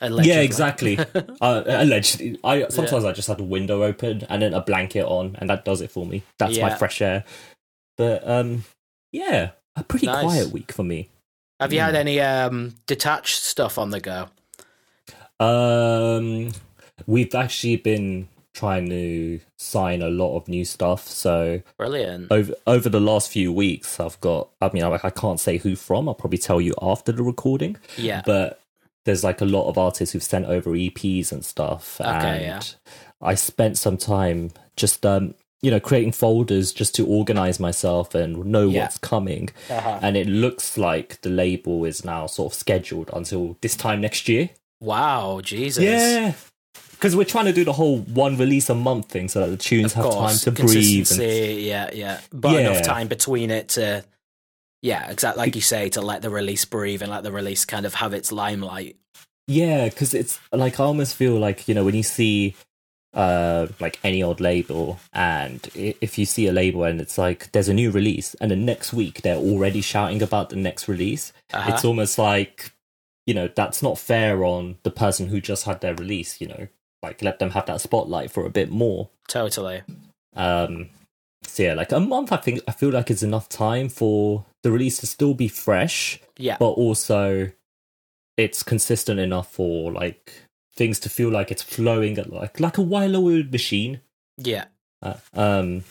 [0.00, 0.32] Allegedly.
[0.32, 0.98] Yeah, exactly.
[1.40, 3.10] uh, allegedly, I sometimes yeah.
[3.10, 5.92] I just have a window open and then a blanket on, and that does it
[5.92, 6.24] for me.
[6.38, 6.68] That's yeah.
[6.68, 7.24] my fresh air.
[7.96, 8.64] But um,
[9.12, 10.22] yeah, a pretty nice.
[10.22, 11.08] quiet week for me.
[11.60, 14.28] Have you had any um detached stuff on the go?
[15.38, 16.52] Um,
[17.06, 21.08] we've actually been trying to sign a lot of new stuff.
[21.08, 22.30] So brilliant.
[22.30, 24.48] Over over the last few weeks, I've got.
[24.60, 26.08] I mean, I, I can't say who from.
[26.08, 27.76] I'll probably tell you after the recording.
[27.96, 28.22] Yeah.
[28.24, 28.60] But
[29.04, 32.00] there's like a lot of artists who've sent over EPs and stuff.
[32.00, 32.10] Okay.
[32.10, 32.62] And yeah.
[33.20, 38.44] I spent some time just um you know creating folders just to organize myself and
[38.44, 38.82] know yeah.
[38.82, 40.00] what's coming uh-huh.
[40.02, 44.28] and it looks like the label is now sort of scheduled until this time next
[44.28, 46.34] year wow jesus yeah
[47.02, 49.56] because we're trying to do the whole one release a month thing so that the
[49.56, 51.10] tunes have time to breathe.
[51.10, 51.20] And...
[51.20, 52.60] Yeah, yeah, but yeah.
[52.60, 54.04] enough time between it to,
[54.82, 57.86] yeah, exactly like you say, to let the release breathe and let the release kind
[57.86, 58.96] of have its limelight.
[59.48, 62.54] Yeah, because it's like I almost feel like you know when you see
[63.14, 67.68] uh like any odd label and if you see a label and it's like there's
[67.68, 71.72] a new release and the next week they're already shouting about the next release uh-huh.
[71.74, 72.72] it's almost like
[73.26, 76.68] you know that's not fair on the person who just had their release you know
[77.02, 79.10] like let them have that spotlight for a bit more.
[79.28, 79.82] Totally.
[80.34, 80.90] Um
[81.44, 84.70] so yeah, like a month I think I feel like it's enough time for the
[84.70, 86.20] release to still be fresh.
[86.38, 86.56] Yeah.
[86.58, 87.50] But also
[88.36, 90.32] it's consistent enough for like
[90.74, 94.00] things to feel like it's flowing at like like a well-oiled machine.
[94.38, 94.64] Yeah.
[95.02, 95.84] Uh, um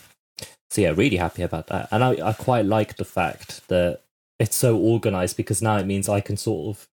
[0.72, 1.88] so yeah, really happy about that.
[1.90, 4.00] And I, I quite like the fact that
[4.38, 6.88] it's so organized because now it means I can sort of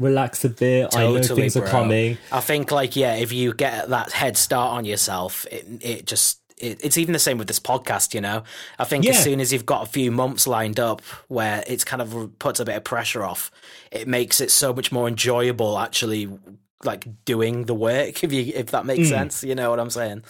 [0.00, 0.90] relax a bit.
[0.90, 1.62] Totally, I know things bro.
[1.62, 2.18] are coming.
[2.32, 6.40] I think like yeah, if you get that head start on yourself, it it just
[6.58, 8.12] it, it's even the same with this podcast.
[8.12, 8.42] You know,
[8.78, 9.12] I think yeah.
[9.12, 12.58] as soon as you've got a few months lined up where it's kind of puts
[12.58, 13.52] a bit of pressure off,
[13.92, 16.28] it makes it so much more enjoyable actually
[16.84, 19.10] like doing the work if you if that makes mm.
[19.10, 20.22] sense you know what i'm saying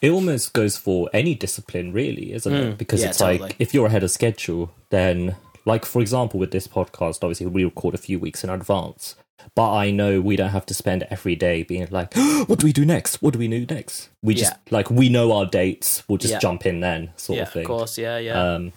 [0.00, 2.70] it almost goes for any discipline really isn't mm.
[2.70, 3.38] it because yeah, it's totally.
[3.38, 5.36] like if you're ahead of schedule then
[5.68, 9.14] like, for example, with this podcast, obviously we record a few weeks in advance,
[9.54, 12.14] but I know we don't have to spend every day being like,
[12.46, 13.20] what do we do next?
[13.20, 14.08] What do we do next?
[14.22, 14.58] We just, yeah.
[14.70, 16.38] like, we know our dates, we'll just yeah.
[16.38, 17.62] jump in then, sort of thing.
[17.62, 18.54] Of course, yeah, yeah.
[18.54, 18.72] Um,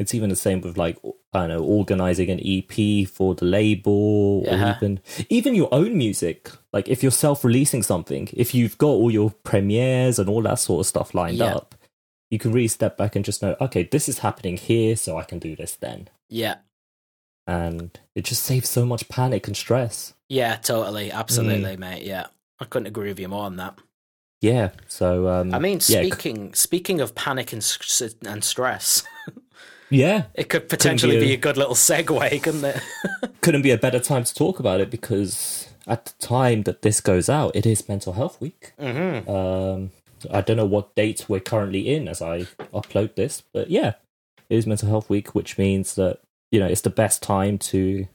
[0.00, 0.98] it's even the same with like
[1.34, 6.50] I don't know organizing an EP for the label or even even your own music.
[6.72, 10.80] Like if you're self-releasing something, if you've got all your premieres and all that sort
[10.80, 11.54] of stuff lined yeah.
[11.54, 11.74] up,
[12.30, 15.24] you can really step back and just know, okay, this is happening here, so I
[15.24, 16.08] can do this then.
[16.30, 16.56] Yeah.
[17.46, 20.14] And it just saves so much panic and stress.
[20.28, 21.10] Yeah, totally.
[21.10, 21.78] Absolutely, mm.
[21.78, 22.04] mate.
[22.04, 22.26] Yeah.
[22.60, 23.78] I couldn't agree with you more on that.
[24.40, 24.70] Yeah.
[24.86, 26.52] So, um, I mean, speaking yeah.
[26.54, 27.66] speaking of panic and,
[28.26, 29.02] and stress.
[29.90, 30.24] yeah.
[30.34, 32.82] It could potentially be a, be a, good little segue, couldn't it?
[33.40, 37.00] couldn't be a better time to talk about it because at the time that this
[37.00, 38.72] goes out, it is Mental Health Week.
[38.80, 39.30] Mm-hmm.
[39.30, 39.90] Um,
[40.30, 42.40] I don't know what date we're currently in as I
[42.72, 43.94] upload this, but yeah,
[44.48, 48.06] it is Mental Health Week, which means that you know it's the best time to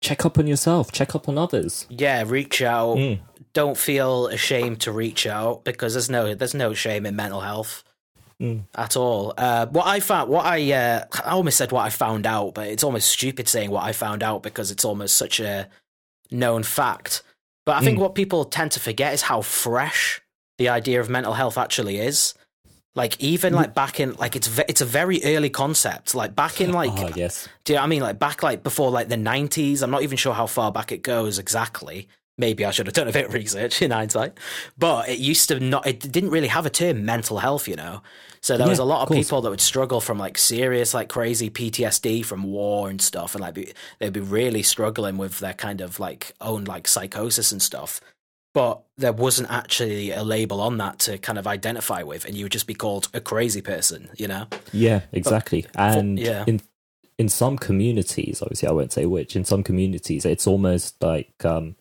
[0.00, 1.86] check up on yourself, check up on others.
[1.88, 2.96] Yeah, reach out.
[2.96, 3.20] Mm.
[3.52, 7.84] Don't feel ashamed to reach out because there's no there's no shame in mental health.
[8.42, 8.64] Mm.
[8.74, 9.32] At all.
[9.38, 12.66] Uh, what I found, what I, uh, I almost said what I found out, but
[12.66, 15.68] it's almost stupid saying what I found out because it's almost such a
[16.32, 17.22] known fact.
[17.64, 18.00] But I think mm.
[18.00, 20.20] what people tend to forget is how fresh
[20.58, 22.34] the idea of mental health actually is.
[22.94, 26.14] Like even like back in like it's ve- it's a very early concept.
[26.14, 28.90] Like back in like oh, yes, do you know I mean like back like before
[28.90, 29.82] like the nineties?
[29.82, 32.08] I'm not even sure how far back it goes exactly.
[32.42, 34.36] Maybe I should have done a bit of research in hindsight.
[34.76, 35.86] But it used to not.
[35.86, 38.02] It didn't really have a term mental health, you know.
[38.40, 40.92] So there yeah, was a lot of, of people that would struggle from like serious,
[40.92, 45.38] like crazy PTSD from war and stuff, and like be, they'd be really struggling with
[45.38, 48.00] their kind of like own like psychosis and stuff
[48.54, 52.44] but there wasn't actually a label on that to kind of identify with, and you
[52.44, 54.46] would just be called a crazy person, you know?
[54.72, 55.66] Yeah, exactly.
[55.72, 56.44] But, and yeah.
[56.46, 56.60] in
[57.18, 59.36] in some communities, obviously, I won't say which.
[59.36, 61.76] In some communities, it's almost like um,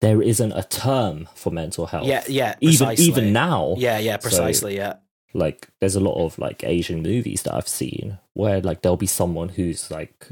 [0.00, 2.06] there isn't a term for mental health.
[2.06, 2.54] Yeah, yeah.
[2.54, 3.04] Precisely.
[3.04, 3.74] Even even now.
[3.78, 4.16] Yeah, yeah.
[4.18, 4.74] Precisely.
[4.76, 4.94] So, yeah.
[5.34, 9.06] Like, there's a lot of like Asian movies that I've seen where like there'll be
[9.06, 10.28] someone who's like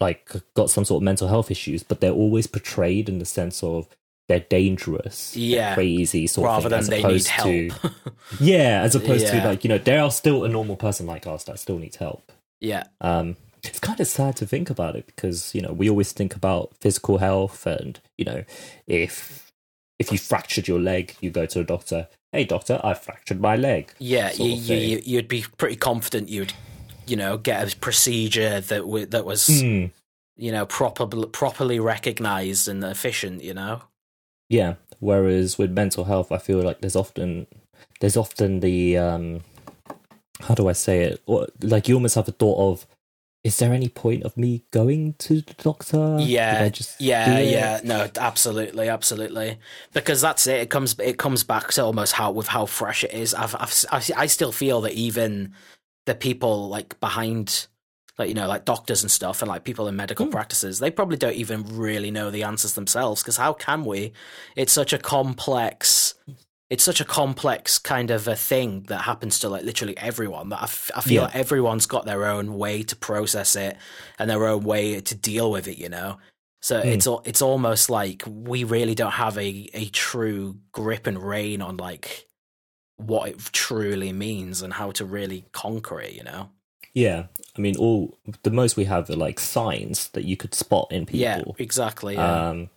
[0.00, 3.62] like got some sort of mental health issues, but they're always portrayed in the sense
[3.62, 3.88] of
[4.28, 5.74] they're dangerous, they're Yeah.
[5.74, 7.94] crazy sort Rather of than thing, they as need opposed help.
[7.94, 9.40] to yeah, as opposed Yeah.
[9.42, 11.96] to like you know they are still a normal person like us that still needs
[11.96, 12.30] help.
[12.60, 12.84] yeah.
[13.00, 16.34] Um, it's kind of sad to think about it because you know we always think
[16.34, 18.44] about physical health and you know
[18.86, 19.52] if
[19.98, 22.08] if you fractured your leg, you go to a doctor.
[22.32, 23.92] Hey doctor, I fractured my leg.
[24.00, 26.52] Yeah, you, you, you'd be pretty confident you'd,
[27.06, 29.86] you know, get a procedure that w- that was, Hmm.
[30.36, 33.44] you know, proper, properly recognized and efficient.
[33.44, 33.82] You know.
[34.48, 34.74] Yeah.
[34.98, 37.46] Whereas with mental health, I feel like there's often
[38.00, 39.42] there's often the um
[40.40, 41.22] how do I say it?
[41.26, 42.86] Or, like you almost have a thought of,
[43.44, 45.96] is there any point of me going to the doctor?
[46.16, 47.80] Yeah, yeah, yeah.
[47.82, 49.58] No, absolutely, absolutely.
[49.94, 50.60] Because that's it.
[50.60, 53.34] It comes, it comes back to almost how with how fresh it is.
[53.34, 55.54] I've, I've, I I still feel that even
[56.06, 57.66] the people like behind,
[58.18, 60.32] like you know, like doctors and stuff, and like people in medical Hmm.
[60.32, 63.22] practices, they probably don't even really know the answers themselves.
[63.22, 64.12] Because how can we?
[64.56, 66.14] It's such a complex.
[66.72, 70.60] It's such a complex kind of a thing that happens to like literally everyone that
[70.60, 71.30] I, f- I feel Yeah.
[71.44, 73.76] everyone's got their own way to process it
[74.18, 76.18] and their own way to deal with it, you know.
[76.62, 76.92] So Mm.
[76.94, 81.76] it's it's almost like we really don't have a, a true grip and reign on
[81.76, 82.26] like
[82.96, 86.50] what it truly means and how to really conquer it, you know.
[86.94, 87.26] Yeah.
[87.56, 91.04] I mean, all the most we have are like signs that you could spot in
[91.06, 91.20] people.
[91.20, 92.14] Yeah, exactly.
[92.14, 92.48] Yeah.
[92.50, 92.70] Um,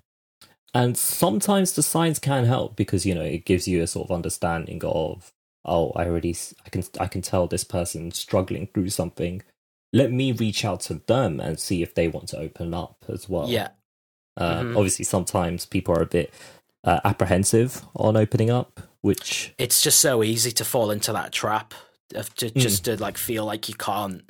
[0.76, 4.16] and sometimes the signs can help because you know it gives you a sort of
[4.16, 5.32] understanding of
[5.64, 6.36] oh I already
[6.66, 9.42] I can I can tell this person struggling through something.
[9.94, 13.28] Let me reach out to them and see if they want to open up as
[13.30, 13.48] well.
[13.50, 13.70] yeah,
[14.38, 14.76] Uh, Mhm.
[14.78, 16.34] Obviously, sometimes people are a bit
[16.84, 21.74] uh, apprehensive on opening up, which it's just so easy to fall into that trap
[22.14, 22.62] of to Mm.
[22.62, 24.30] just to like feel like you can't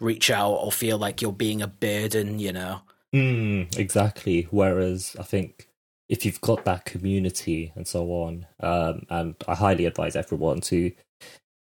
[0.00, 2.80] reach out or feel like you're being a burden, you know.
[3.14, 4.48] Mm, exactly.
[4.50, 5.68] Whereas I think
[6.14, 10.92] if you've got that community and so on, um, and I highly advise everyone to,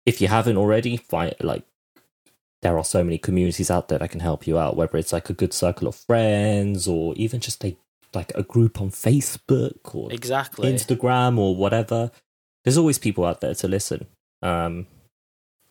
[0.04, 1.62] if you haven't already, find like
[2.62, 4.74] there are so many communities out there that can help you out.
[4.76, 7.76] Whether it's like a good circle of friends or even just a
[8.12, 10.72] like a group on Facebook or Exactly.
[10.72, 12.10] Instagram or whatever.
[12.64, 14.08] There's always people out there to listen.
[14.42, 14.88] Um,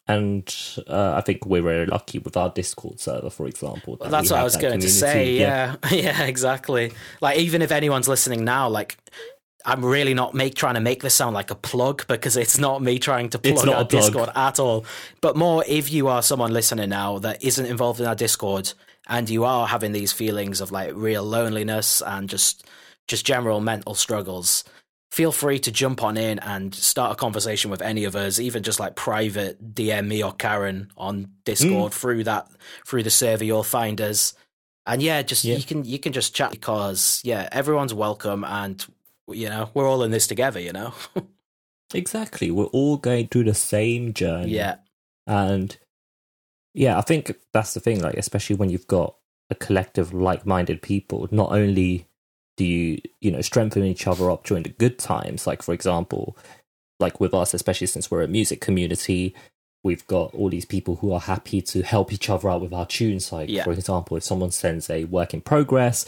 [0.09, 3.95] and uh, I think we're very lucky with our Discord server, for example.
[3.99, 5.35] Well, that's what I was that going to say.
[5.35, 5.75] Yeah.
[5.91, 6.91] yeah, exactly.
[7.21, 8.97] Like even if anyone's listening now, like
[9.65, 12.81] I'm really not make trying to make this sound like a plug because it's not
[12.81, 13.89] me trying to plug our plug.
[13.89, 14.83] Discord at all.
[15.21, 18.73] But more if you are someone listening now that isn't involved in our Discord
[19.07, 22.65] and you are having these feelings of like real loneliness and just
[23.07, 24.63] just general mental struggles,
[25.11, 28.61] feel free to jump on in and start a conversation with any of us, even
[28.63, 31.29] just like private DM me or Karen on Mm.
[31.45, 32.47] Discord through that
[32.85, 34.33] through the server you'll find us.
[34.85, 35.55] And yeah, just Yeah.
[35.57, 38.85] you can you can just chat because yeah, everyone's welcome and
[39.31, 40.93] you know, we're all in this together, you know.
[41.93, 42.51] Exactly.
[42.51, 44.51] We're all going through the same journey.
[44.51, 44.75] yeah.
[45.25, 45.75] And
[46.75, 49.15] yeah, I think that's the thing, like, especially when you've got
[49.49, 52.05] a collective like minded people, not only
[52.59, 56.37] do you, you know, strengthen each other up during the good times, like, for example,
[56.99, 59.33] like with us, especially since we're a music community,
[59.85, 62.85] we've got all these people who are happy to help each other out with our
[62.85, 63.31] tunes.
[63.31, 63.63] Like, Yeah.
[63.63, 66.05] for example, if someone sends a work in progress,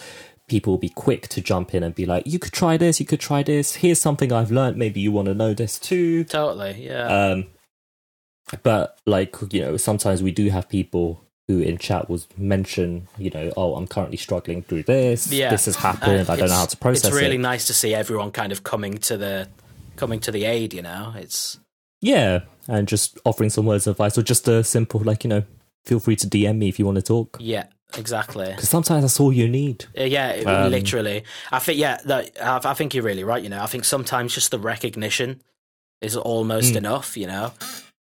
[0.50, 3.06] people will be quick to jump in and be like, you could try this, you
[3.06, 3.76] could try this.
[3.76, 4.76] Here's something I've learned.
[4.76, 6.26] Maybe you want to know this too.
[6.26, 6.86] Totally.
[6.86, 7.08] Yeah.
[7.08, 7.46] Um,
[8.62, 13.30] but like you know, sometimes we do have people who in chat was mention, you
[13.30, 15.32] know, oh, I'm currently struggling through this.
[15.32, 15.50] Yeah.
[15.50, 16.30] This has happened.
[16.30, 17.08] Uh, I don't know how to process it.
[17.10, 17.40] It's really it.
[17.40, 19.48] nice to see everyone kind of coming to the
[19.96, 21.14] coming to the aid, you know.
[21.16, 21.60] It's
[22.02, 25.44] Yeah, and just offering some words of advice or just a simple like you know,
[25.86, 27.38] feel free to DM me if you want to talk.
[27.40, 27.66] yeah,
[27.98, 28.48] exactly.
[28.48, 29.86] Because sometimes that's all you need.
[30.00, 31.24] Uh, Yeah, Um, literally.
[31.52, 33.44] I think yeah, that, I, I think you're really right.
[33.44, 35.42] You know, I think sometimes just the recognition
[36.02, 36.78] is almost Mm.
[36.78, 37.18] enough.
[37.18, 37.54] You know,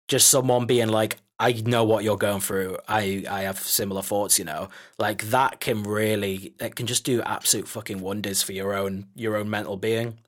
[0.09, 2.78] just someone being like, "I know what you're going through.
[2.88, 7.20] I I have similar thoughts." You know, like that can really it can just do
[7.22, 10.18] absolute fucking wonders for your own your own mental being.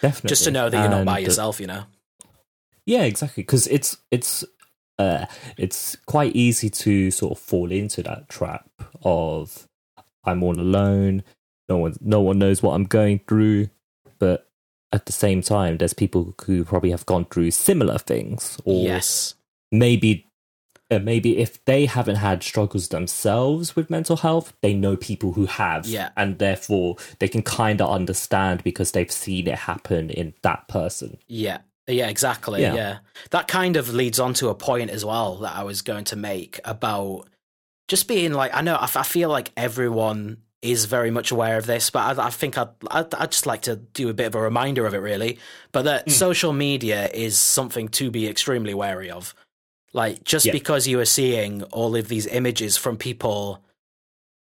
[0.00, 0.28] Definitely.
[0.28, 1.60] Just to know that you're not by And, uh, yourself.
[1.60, 1.84] You know.
[2.86, 3.42] Yeah, exactly.
[3.42, 4.44] Because it's it's
[4.98, 8.68] uh, it's quite easy to sort of fall into that trap
[9.02, 9.66] of
[10.24, 11.22] I'm all alone.
[11.68, 13.68] No one no one knows what I'm going through.
[14.18, 14.48] But
[14.92, 19.34] at the same time, there's people who probably have gone through similar things, or Yes.
[19.78, 20.26] Maybe.
[20.90, 25.46] Uh, maybe if they haven't had struggles themselves with mental health, they know people who
[25.46, 26.10] have, Yeah.
[26.14, 31.16] and therefore they can kind of understand because they've seen it happen in that person.
[31.26, 31.58] Yeah.
[31.86, 32.60] Yeah, exactly.
[32.60, 32.74] Yeah.
[32.74, 32.98] Yeah.
[33.30, 36.16] That kind of leads on to a point as well that I was going to
[36.16, 37.28] make about
[37.88, 41.58] just being like, I know, I, f- I feel like everyone is very much aware
[41.58, 44.26] of this, but I, I think I'd, I'd, I'd just like to do a bit
[44.26, 45.38] of a reminder of it, really.
[45.72, 46.12] But that mm.
[46.12, 49.34] social media is something to be extremely wary of.
[49.94, 50.52] Like, just yeah.
[50.52, 53.64] because you are seeing all of these images from people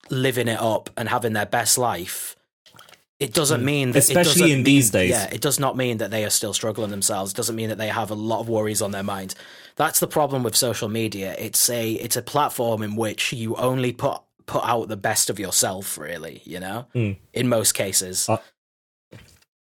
[0.09, 2.35] living it up and having their best life,
[3.19, 3.65] it doesn't mm.
[3.65, 5.11] mean that especially in mean, these days.
[5.11, 7.31] Yeah, it does not mean that they are still struggling themselves.
[7.31, 9.35] It doesn't mean that they have a lot of worries on their mind.
[9.75, 11.35] That's the problem with social media.
[11.37, 15.39] It's a it's a platform in which you only put put out the best of
[15.39, 17.15] yourself, really, you know, mm.
[17.31, 18.27] in most cases.
[18.27, 18.39] I,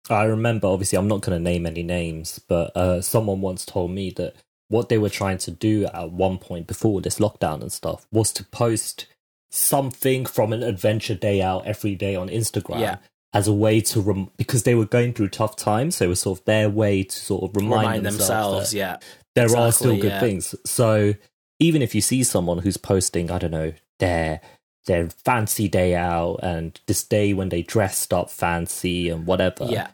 [0.10, 3.92] I remember, obviously, I'm not going to name any names, but uh, someone once told
[3.92, 4.36] me that
[4.74, 8.34] what they were trying to do at one point before this lockdown and stuff was
[8.34, 9.06] to post
[9.52, 12.80] something from an adventure day out every day on Instagram.
[12.80, 12.98] Yeah.
[13.36, 16.20] As a way to rem- because they were going through tough times, so it was
[16.20, 18.98] sort of their way to sort of remind, remind themselves, themselves yeah,
[19.34, 20.20] there exactly, are still good yeah.
[20.20, 20.56] things.
[20.66, 21.16] So
[21.60, 24.40] even if you see someone who's posting, I don't know, their
[24.86, 29.66] their fancy day out and this day when they dressed up fancy and whatever.
[29.66, 29.88] Yeah.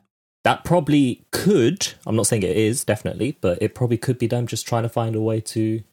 [0.44, 4.48] That probably could, I'm not saying it is definitely, but it probably could be them
[4.48, 5.84] just trying to find a way to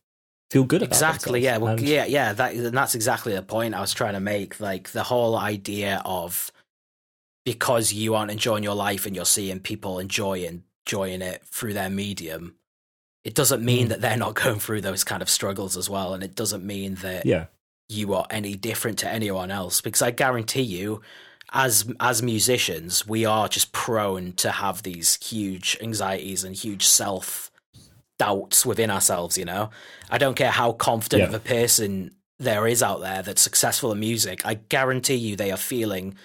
[0.51, 3.75] feel good about exactly yeah well, and, yeah yeah that and that's exactly the point
[3.75, 6.53] i was trying to make like the whole idea of
[7.45, 11.91] because you aren't enjoying your life and you're seeing people enjoying enjoying it through their
[11.91, 12.55] medium
[13.25, 13.89] it doesn't mean mm.
[13.89, 16.95] that they're not going through those kind of struggles as well and it doesn't mean
[16.95, 17.47] that yeah
[17.89, 21.03] you are any different to anyone else because I guarantee you
[21.53, 27.51] as as musicians we are just prone to have these huge anxieties and huge self
[28.19, 29.71] doubts within ourselves you know
[30.11, 31.29] I don't care how confident yeah.
[31.29, 35.53] of a person there is out there that's successful in music I guarantee you they
[35.53, 36.17] are feeling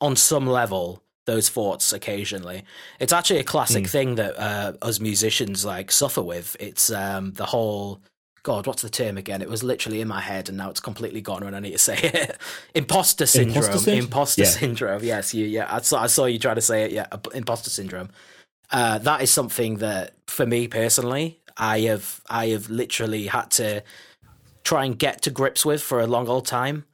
[0.00, 2.64] on some level those thoughts occasionally.
[2.98, 3.90] It's actually a classic mm.
[3.90, 6.56] thing that uh, us musicians like suffer with.
[6.58, 8.00] It's um, the whole
[8.42, 9.42] God, what's the term again?
[9.42, 11.78] It was literally in my head, and now it's completely gone, and I need to
[11.78, 12.38] say it.
[12.74, 13.64] imposter syndrome.
[13.64, 14.48] Imposter, imposter yeah.
[14.48, 15.04] syndrome.
[15.04, 15.46] Yes, you.
[15.46, 16.02] Yeah, I saw.
[16.02, 16.92] I saw you try to say it.
[16.92, 18.10] Yeah, imposter syndrome.
[18.70, 22.20] Uh, that is something that, for me personally, I have.
[22.28, 23.82] I have literally had to
[24.64, 26.84] try and get to grips with for a long old time.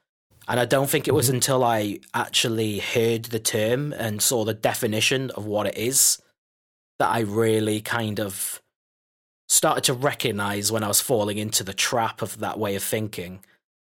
[0.46, 1.36] And I don't think it was mm-hmm.
[1.36, 6.20] until I actually heard the term and saw the definition of what it is
[6.98, 8.60] that I really kind of
[9.48, 13.40] started to recognize when I was falling into the trap of that way of thinking.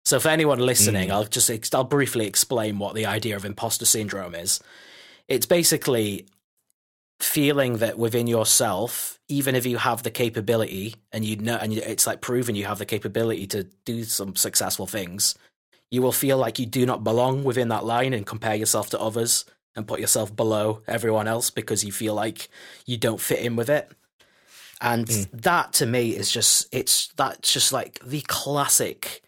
[0.05, 1.12] So, for anyone listening, mm.
[1.12, 4.61] I'll just I'll briefly explain what the idea of imposter syndrome is.
[5.28, 6.26] It's basically
[7.18, 12.07] feeling that within yourself, even if you have the capability and you know, and it's
[12.07, 15.34] like proven you have the capability to do some successful things,
[15.90, 19.01] you will feel like you do not belong within that line and compare yourself to
[19.01, 19.44] others
[19.74, 22.49] and put yourself below everyone else because you feel like
[22.86, 23.90] you don't fit in with it.
[24.80, 25.28] And mm.
[25.42, 29.22] that to me is just it's that's just like the classic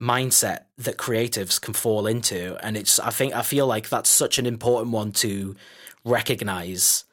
[0.00, 4.38] mindset that creatives can fall into and it's I think I feel like that's such
[4.38, 5.56] an important one to
[6.04, 7.04] recognize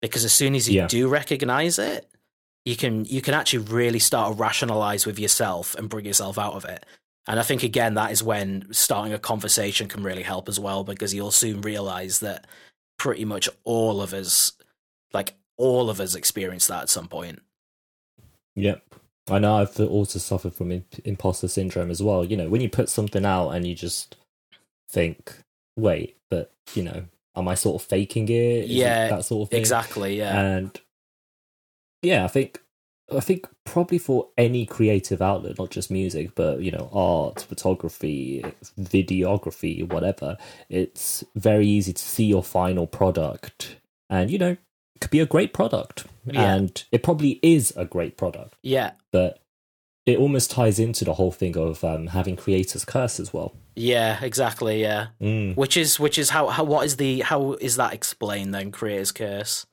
[0.00, 0.86] because as soon as you yeah.
[0.86, 2.08] do recognize it
[2.64, 6.54] you can you can actually really start to rationalize with yourself and bring yourself out
[6.54, 6.86] of it
[7.28, 10.84] and I think again that is when starting a conversation can really help as well
[10.84, 12.46] because you'll soon realize that
[12.98, 14.52] pretty much all of us
[15.12, 17.40] like all of us experience that at some point.
[18.54, 18.82] Yep.
[19.30, 22.24] I know I've also suffered from imposter syndrome as well.
[22.24, 24.16] You know, when you put something out and you just
[24.90, 25.32] think,
[25.76, 27.04] wait, but, you know,
[27.36, 28.64] am I sort of faking it?
[28.64, 29.06] Is yeah.
[29.06, 29.60] It that sort of thing.
[29.60, 30.18] Exactly.
[30.18, 30.38] Yeah.
[30.38, 30.80] And
[32.02, 32.60] yeah, I think
[33.14, 38.44] I think probably for any creative outlet, not just music, but you know, art, photography,
[38.80, 40.36] videography, whatever,
[40.68, 43.76] it's very easy to see your final product
[44.10, 44.56] and you know
[45.02, 46.06] could be a great product.
[46.24, 46.54] Yeah.
[46.54, 48.54] And it probably is a great product.
[48.62, 48.92] Yeah.
[49.10, 49.40] But
[50.06, 53.54] it almost ties into the whole thing of um, having creators curse as well.
[53.74, 54.80] Yeah, exactly.
[54.80, 55.56] Yeah, mm.
[55.56, 58.70] which is which is how how what is the how is that explained then?
[58.70, 59.66] Creators curse.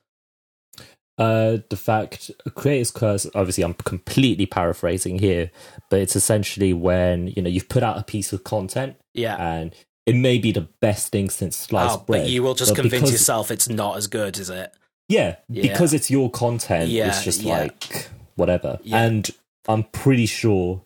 [1.18, 3.26] Uh, the fact creators curse.
[3.34, 5.50] Obviously, I'm completely paraphrasing here,
[5.90, 9.74] but it's essentially when you know you've put out a piece of content, yeah, and
[10.06, 12.22] it may be the best thing since sliced oh, bread.
[12.22, 14.72] But you will just convince because, yourself it's not as good, is it?
[15.10, 15.62] Yeah, yeah.
[15.62, 16.90] because it's your content.
[16.90, 17.62] Yeah, it's just yeah.
[17.62, 18.78] like whatever.
[18.90, 19.28] And
[19.68, 20.84] I'm pretty sure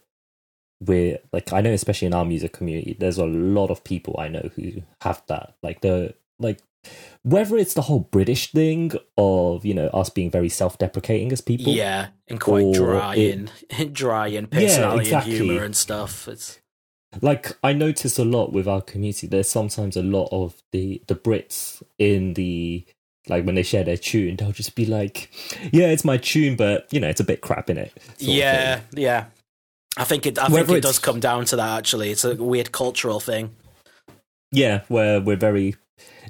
[0.80, 4.28] we're like I know, especially in our music community, there's a lot of people I
[4.28, 5.54] know who have that.
[5.62, 6.60] Like the like
[7.22, 11.72] whether it's the whole British thing of you know us being very self-deprecating as people,
[11.72, 15.36] yeah, and quite dry it, and dry and personality yeah, exactly.
[15.36, 16.28] and humor and stuff.
[16.28, 16.60] It's
[17.20, 19.26] like I notice a lot with our community.
[19.26, 22.86] There's sometimes a lot of the the Brits in the
[23.28, 25.30] like when they share their tune, they'll just be like,
[25.72, 29.26] "Yeah, it's my tune, but you know, it's a bit crap in it." Yeah, yeah.
[29.96, 30.38] I think it.
[30.38, 31.78] I Whether think it does come down to that.
[31.78, 33.50] Actually, it's a weird cultural thing.
[34.50, 35.76] yeah, where we're very.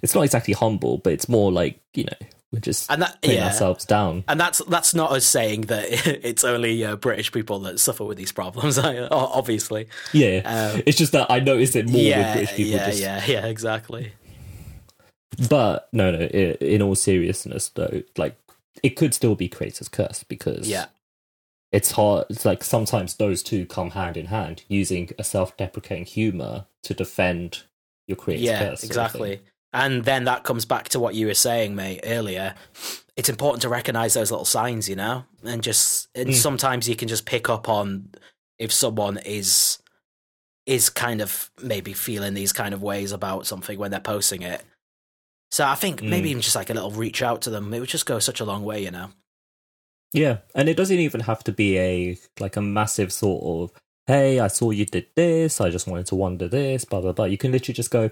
[0.03, 3.38] It's not exactly humble, but it's more like you know we're just And that putting
[3.38, 3.47] yeah.
[3.47, 4.22] ourselves down.
[4.28, 5.86] And that's that's not us saying that
[6.24, 8.78] it's only uh, British people that suffer with these problems.
[9.11, 10.42] Obviously, Yeah,
[10.74, 12.72] Um, it's just that I notice it more with British people.
[12.72, 14.12] yeah, just, yeah, yeah, exactly.
[15.49, 16.18] But no, no.
[16.18, 18.37] i in all seriousness, though, like
[18.82, 20.87] it could still be creator's curse because Yeah,
[21.72, 22.26] it's hard.
[22.30, 27.62] It's like sometimes those two come hand in hand, using a self-deprecating humor to defend
[28.07, 28.80] your creator's yeah, curse.
[28.82, 28.91] thing.
[28.91, 29.41] exactly.
[29.72, 32.55] And then that comes back to what you were saying, mate, earlier.
[33.16, 36.35] It's important to recognize those little signs, you know, and just and Mm.
[36.35, 38.11] sometimes you can just pick up on
[38.59, 39.78] if someone is
[40.66, 44.62] is kind of maybe feeling these kind of ways about something when they're posting it.
[45.51, 46.30] So I think maybe Mm.
[46.32, 48.45] even just like a little reach out to them, it would just go such a
[48.45, 49.11] long way, you know.
[50.12, 53.42] Yeah, and it doesn't even have to be a like a massive sort
[53.72, 53.76] of
[54.07, 57.24] hey, I saw you did this, I just wanted to wonder this, blah blah blah.
[57.24, 58.11] You can literally just go,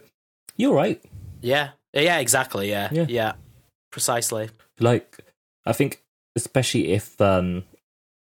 [0.56, 1.02] You're right.
[1.40, 2.70] Yeah, yeah, exactly.
[2.70, 3.06] Yeah, Yeah.
[3.08, 3.32] yeah,
[3.90, 4.50] precisely.
[4.80, 5.18] Like
[5.66, 6.02] I think
[6.36, 7.64] especially if um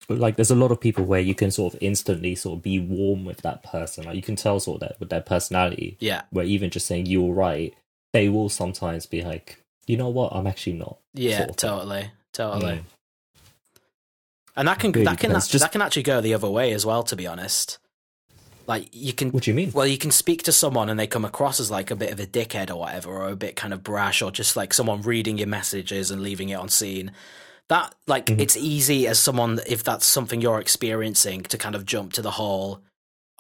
[0.09, 2.79] like there's a lot of people where you can sort of instantly sort of be
[2.79, 4.05] warm with that person.
[4.05, 7.07] Like you can tell sort of that with their personality, Yeah, where even just saying
[7.07, 7.75] you're right,
[8.17, 10.99] they will sometimes be like, you know what, I'm actually not.
[11.15, 11.71] yeah, Sort of thing.
[11.71, 12.73] totally, totally.
[12.75, 12.83] Mm.
[14.57, 15.49] And that can Really that can depends.
[15.49, 17.03] Just- that can actually go the other way as well.
[17.03, 17.79] To be honest,
[18.67, 19.71] like you can What do you mean?
[19.73, 22.19] well you can speak to someone and they come across as like a bit of
[22.21, 25.37] a dickhead or whatever, or a bit kind of brash, or just like someone reading
[25.39, 27.13] your messages and leaving it on scene.
[27.69, 28.41] That like Mhm.
[28.41, 32.31] it's easy as someone if that's something you're experiencing to kind of jump to the
[32.33, 32.81] whole,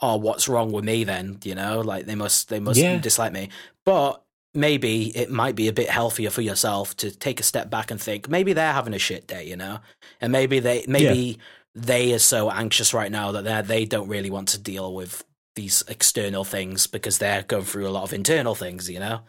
[0.01, 1.39] oh what's wrong with me then?
[1.45, 2.99] You know, like they must they must Yeah.
[2.99, 3.49] dislike me,
[3.87, 4.22] but.
[4.57, 8.01] Maybe it might be a bit healthier for yourself to take a step back and
[8.01, 9.79] think maybe they're having a shit day, you know,
[10.21, 11.39] and maybe they maybe
[11.75, 15.23] they are so anxious right now that they they don't really want to deal with
[15.55, 19.21] these external things because they're going through a lot of internal things, you know.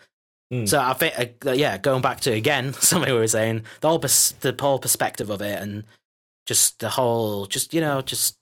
[0.53, 0.67] Mm.
[0.67, 3.99] So I think, uh, yeah, going back to again something we were saying, the whole
[3.99, 5.83] pers- the whole perspective of it, and
[6.45, 8.37] just the whole, just you know, just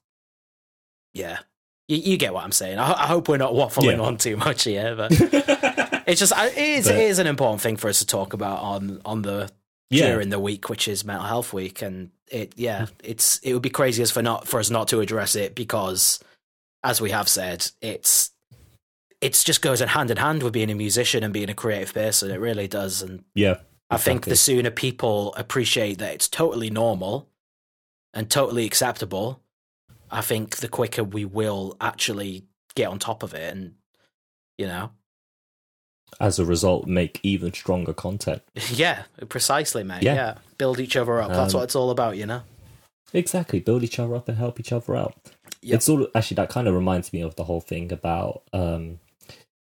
[1.14, 1.40] yeah,
[1.88, 2.78] you, you get what I'm saying.
[2.78, 4.02] I, I hope we're not waffling Yeah.
[4.04, 5.12] on too much here, but
[6.06, 8.60] it's just it is But- it is an important thing for us to talk about
[8.60, 9.50] on on the
[9.90, 10.08] yeah.
[10.12, 13.70] during the week, which is Mental Health Week, and it yeah, it's it would be
[13.70, 16.20] crazy as for not for us not to address it because,
[16.84, 18.32] as we have said, it's
[19.22, 21.94] it's just goes in hand in hand with being a musician and being a creative
[21.94, 22.32] person.
[22.32, 23.58] It really does, and Yeah.
[23.90, 27.30] I think the sooner people appreciate that it's totally normal
[28.16, 29.42] and totally acceptable,
[30.10, 32.46] I think the quicker we will actually
[32.76, 33.76] get on top of it, and
[34.58, 34.92] you know,
[36.20, 38.42] as a result, make even stronger content.
[38.72, 40.04] yeah, precisely, mate.
[40.04, 40.34] Yeah, Yeah.
[40.58, 41.30] build each other up.
[41.32, 42.42] That's Um, what it's all about, you know.
[43.14, 43.60] Exactly.
[43.60, 45.14] Build each other up and help each other out.
[45.62, 45.76] Yep.
[45.76, 49.00] It's all actually that kind of reminds me of the whole thing about um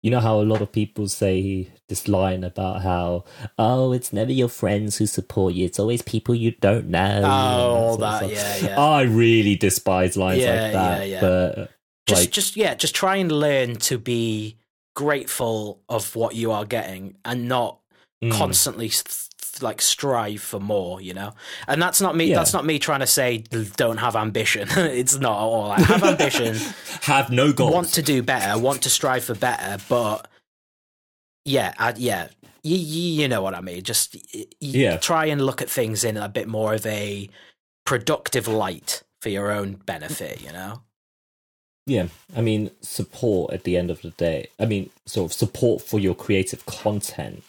[0.01, 3.23] you know how a lot of people say this line about how
[3.57, 7.29] oh it's never your friends who support you it's always people you don't know Oh,
[7.29, 8.79] all that, yeah, yeah.
[8.79, 11.21] I really despise lines Yeah, like that yeah, yeah.
[11.21, 11.71] but
[12.05, 14.57] just like just yeah just try and learn to be
[14.95, 17.79] grateful of what you are getting and not
[18.23, 19.29] mm, constantly th-
[19.61, 21.33] like strive for more you know?
[21.67, 22.37] And that's not me Yeah.
[22.37, 23.39] that's not me trying to say
[23.75, 24.67] don't have ambition.
[24.77, 25.67] It's not at all.
[25.69, 26.55] Like, have ambition.
[27.03, 27.73] Have no goals.
[27.73, 30.27] Want to do better want to strive for better but
[31.45, 32.29] yeah I, yeah.
[32.65, 33.83] You, you, you know what i mean.
[33.83, 34.97] Just y- y- Yeah.
[34.97, 37.29] try and look at things in a bit more of a
[37.85, 40.81] productive light for your own benefit you know
[41.85, 45.81] yeah I mean support at the end of the day I mean sort of support
[45.81, 47.43] for your creative content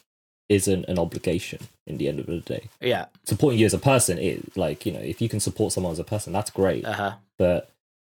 [0.48, 4.18] isn't an obligation in the end of the day yeah supporting you as a person
[4.18, 7.14] is like you know if you can support someone as a person that's great uh-huh
[7.38, 7.70] but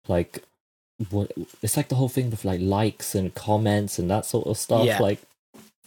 [0.07, 0.43] like
[1.09, 4.57] what it's like the whole thing with like likes and comments and that sort of
[4.57, 4.99] stuff Yeah.
[4.99, 5.21] like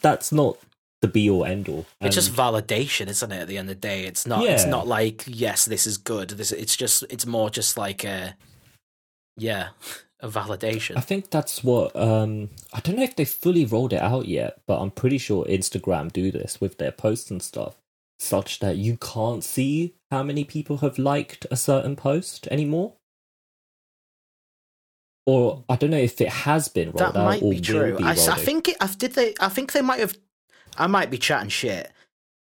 [0.01, 0.57] that's not
[1.03, 3.41] the be all end all It's just validation, isn't it?
[3.41, 4.45] At the end of the day, it's not.
[4.45, 6.29] It's not like yes, this is good.
[6.31, 6.53] This.
[6.53, 7.05] It's just.
[7.09, 8.35] It's more just like a.
[9.39, 9.69] Yeah,
[10.23, 10.97] a validation.
[10.97, 14.61] I think that's what um I don't know if they fully rolled it out yet,
[14.67, 17.77] but I'm pretty sure Instagram do this with their posts and stuff,
[18.19, 22.95] such that you can't see how many people have liked a certain post anymore.
[25.27, 27.93] Or I don't know if it has been rolled that out might or be true.
[27.93, 28.69] will be I, I think.
[28.69, 29.13] It, I did.
[29.13, 29.35] They.
[29.41, 30.17] I think they might have.
[30.77, 31.93] I might be chatting shit,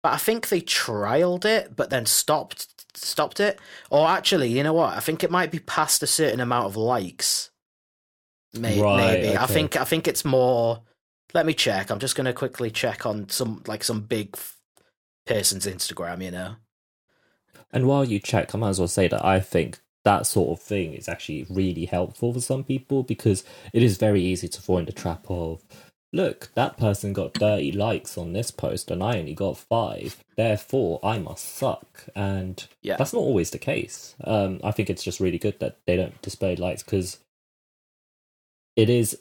[0.02, 2.84] but I think they trialed it, but then stopped.
[2.96, 3.58] Stopped it.
[3.90, 4.96] Or actually, you know what?
[4.96, 7.50] I think it might be past a certain amount of likes.
[8.58, 9.36] May- Right, maybe.
[9.36, 9.76] I think.
[9.76, 10.82] I think it's more.
[11.34, 11.90] Let me check.
[11.90, 14.56] I'm just going to quickly check on some like some big f-
[15.26, 16.22] person's Instagram.
[16.24, 16.54] You know.
[17.72, 20.62] And while you check, I might as well say that I think that sort of
[20.64, 23.42] thing is actually really helpful for some people because
[23.72, 25.62] it is very easy to fall in the trap of
[26.12, 30.24] look, that person got 30 likes on this post and I only got five.
[30.36, 32.04] Therefore, I must suck.
[32.14, 32.96] And Yeah.
[32.96, 34.14] that's not always the case.
[34.22, 37.18] Um, I think it's just really good that they don't display likes because
[38.76, 39.18] it is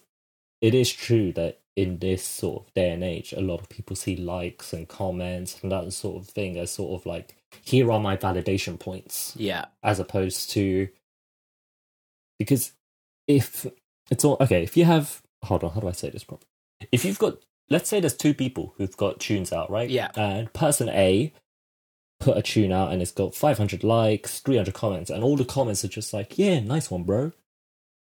[0.62, 3.95] it is true that in this sort of day and age, a lot of people
[3.97, 7.99] see likes and comments and that sort of thing as sort of like, here are
[7.99, 9.66] my validation points Yeah.
[9.84, 10.88] as opposed to
[12.39, 12.72] because
[13.28, 13.66] if
[14.12, 16.47] it's all okay if you have hold on how do i say this properly
[16.91, 17.38] if you've got
[17.70, 20.10] let's say there's two people who've got tunes out right Yeah.
[20.16, 21.34] and person a
[22.20, 25.84] put a tune out and it's got 500 likes 300 comments and all the comments
[25.84, 27.32] are just like yeah nice one bro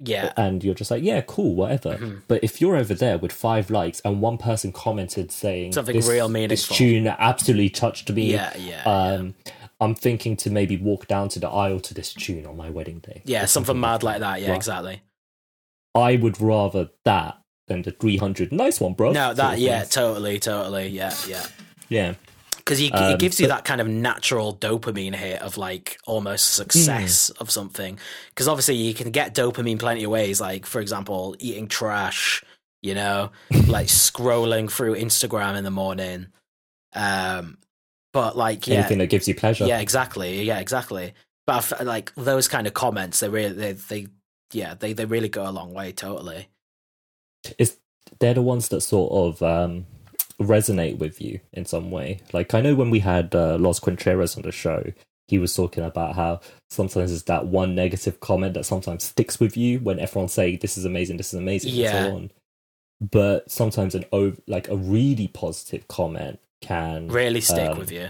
[0.04, 0.32] Yeah.
[0.36, 2.22] and you're just like yeah cool whatever Mhm.
[2.28, 6.08] but if you're over there with five likes and one person commented saying Something this,
[6.08, 8.56] real this tune absolutely touched me Yeah.
[8.56, 8.82] Yeah.
[8.84, 9.34] um,
[9.80, 13.00] I'm thinking to maybe walk down to the aisle to this tune on my wedding
[13.00, 13.22] day.
[13.24, 13.44] yeah.
[13.44, 14.40] or Something mad like that.
[14.40, 14.50] Yeah.
[14.50, 14.56] Right.
[14.56, 15.02] Exactly.
[15.94, 17.38] I would rather that
[17.68, 18.52] than the 300.
[18.52, 19.12] Nice one, bro.
[19.12, 19.88] No, that yeah, thing.
[19.90, 21.46] totally, totally, yeah, yeah.
[21.88, 22.14] yeah,
[22.64, 26.52] Because it Um, gives you but- that kind of natural dopamine hit of like almost
[26.54, 27.42] success Hmm.
[27.42, 27.98] of something.
[28.30, 30.40] Because obviously you can get dopamine plenty of ways.
[30.40, 32.44] Like for example, eating trash.
[32.82, 33.30] You know,
[33.68, 36.26] like scrolling through Instagram in the morning.
[36.94, 37.58] Um,
[38.12, 39.66] but like yeah, anything that gives you pleasure.
[39.66, 41.14] yeah, exactly, yeah, exactly.
[41.46, 44.06] But I f- like those kind of comments, they really, they, they,
[44.52, 45.92] yeah, they, they really go a long way.
[45.92, 46.48] Totally.
[47.58, 47.76] Is
[48.20, 49.86] they're the ones that sort of um,
[50.40, 52.20] resonate with you in some way.
[52.32, 54.92] Like I know when we had uh, Loz Contreras on the show,
[55.28, 59.56] he was talking about how sometimes it's that one negative comment that sometimes sticks with
[59.56, 62.04] you when everyone's saying this is amazing, this is amazing, and Yeah.
[62.04, 62.30] so on.
[63.00, 68.08] But sometimes an over, like a really positive comment can Really stick um, with you.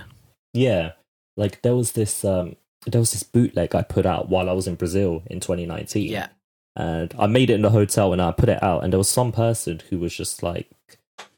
[0.52, 0.92] Yeah,
[1.36, 2.56] like there was this um
[2.86, 6.10] there was this bootleg I put out while I was in Brazil in 2019.
[6.10, 6.28] Yeah.
[6.76, 9.08] and I made it in the hotel and I put it out, and there was
[9.08, 10.68] some person who was just like,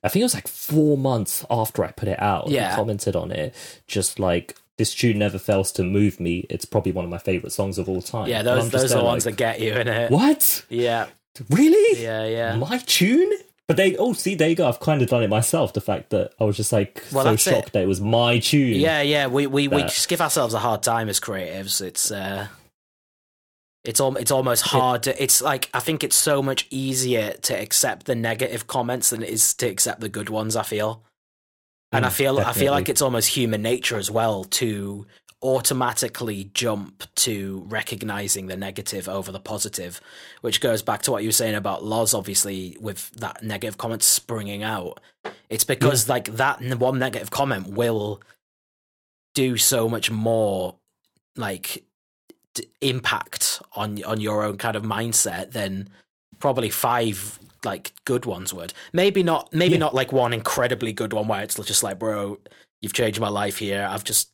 [0.02, 2.48] I think it was like four months after I put it out.
[2.48, 2.74] Yeah.
[2.74, 3.54] commented on it,
[3.86, 6.46] just like this tune never fails to move me.
[6.50, 8.28] It's probably one of my favorite songs of all time.
[8.28, 10.10] Yeah, those those are the ones that get you in it.
[10.10, 10.64] What?
[10.68, 11.06] Yeah,
[11.50, 12.02] Really?
[12.02, 12.56] yeah, yeah.
[12.56, 13.30] My tune?
[13.66, 14.68] But they oh see there you go.
[14.68, 15.72] I've kind of done it myself.
[15.72, 17.50] The fact that I was just like Well, so that's it.
[17.50, 18.78] shocked that it was my tune.
[18.78, 19.26] Yeah, yeah.
[19.26, 21.80] We we, we just give ourselves a hard time as creatives.
[21.80, 22.48] It's uh
[23.84, 27.54] it's al- it's almost hard to it's like I think it's so much easier to
[27.60, 31.02] accept the negative comments than it is to accept the good ones, I feel.
[31.92, 35.06] And I Mm, feel I feel like it's almost human nature as well to
[35.42, 40.00] automatically jump to recognizing the negative over the positive,
[40.40, 44.02] which goes back to what you were saying about Loz, obviously, with that negative comment
[44.02, 45.00] springing out.
[45.50, 48.22] It's because, like, that one negative comment will
[49.34, 50.76] do so much more,
[51.36, 51.84] like,
[52.54, 55.88] d- impact on on your own kind of mindset than
[56.38, 58.72] probably five like good ones would.
[58.92, 59.52] Maybe not.
[59.52, 59.78] Maybe Yeah.
[59.80, 62.38] not like one incredibly good one where it's just like, bro,
[62.82, 63.88] you've changed my life here.
[63.90, 64.30] I've just,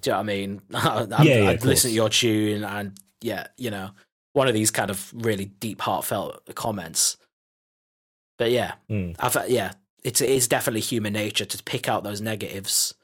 [0.00, 0.62] do you know what I mean?
[0.74, 3.90] I've, Yeah, yeah, I've listened to your tune, and yeah, you know,
[4.34, 7.16] one of these kind of really deep, heartfelt comments.
[8.38, 9.16] But yeah, Mm.
[9.18, 9.72] I've, yeah,
[10.04, 12.94] it's it is definitely human nature to pick out those negatives.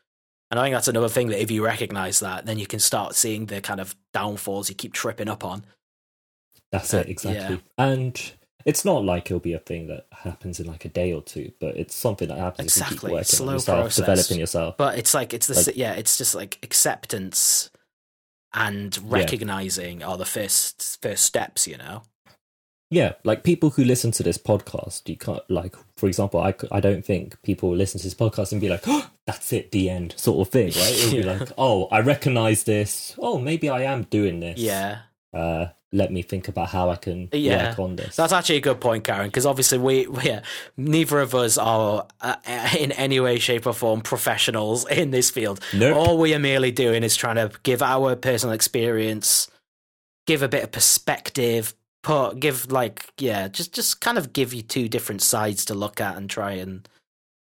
[0.54, 3.16] And I think that's another thing that if you recognize that, then you can start
[3.16, 5.64] seeing the kind of downfalls you keep tripping up on.
[6.70, 7.60] That's Uh, it, exactly.
[7.76, 8.32] And
[8.64, 11.50] it's not like it'll be a thing that happens in like a day or two,
[11.58, 13.96] but it's something that happens if you Exactly, keep working slow on yourself, process.
[14.06, 14.76] developing yourself.
[14.76, 17.70] But it's like it's the Like- yeah, it's just like acceptance
[18.52, 22.04] and recognizing are the first first steps, you know.
[22.94, 26.80] Yeah, like people who listen to this podcast, you can't like, for example, I, I
[26.80, 30.14] don't think people listen to this podcast and be like, oh, "That's it, the end,"
[30.16, 30.92] sort of thing, right?
[30.92, 33.14] It'll be like, "Oh, I recognize this.
[33.18, 34.58] Oh, maybe I am doing this.
[34.58, 34.98] Yeah.
[35.32, 37.70] Uh, let me think about how I can Yeah.
[37.70, 40.42] work on this." That's actually a good point, Karen, because obviously we, we yeah,
[40.76, 42.36] neither of us are uh,
[42.78, 45.58] in any way, shape, or form professionals in this field.
[45.72, 45.96] Nope.
[45.96, 49.50] All we are merely doing is trying to give our personal experience,
[50.28, 51.74] give a bit of perspective,
[52.04, 56.00] put give like yeah, just just kind of give you two different sides to look
[56.00, 56.88] at and try and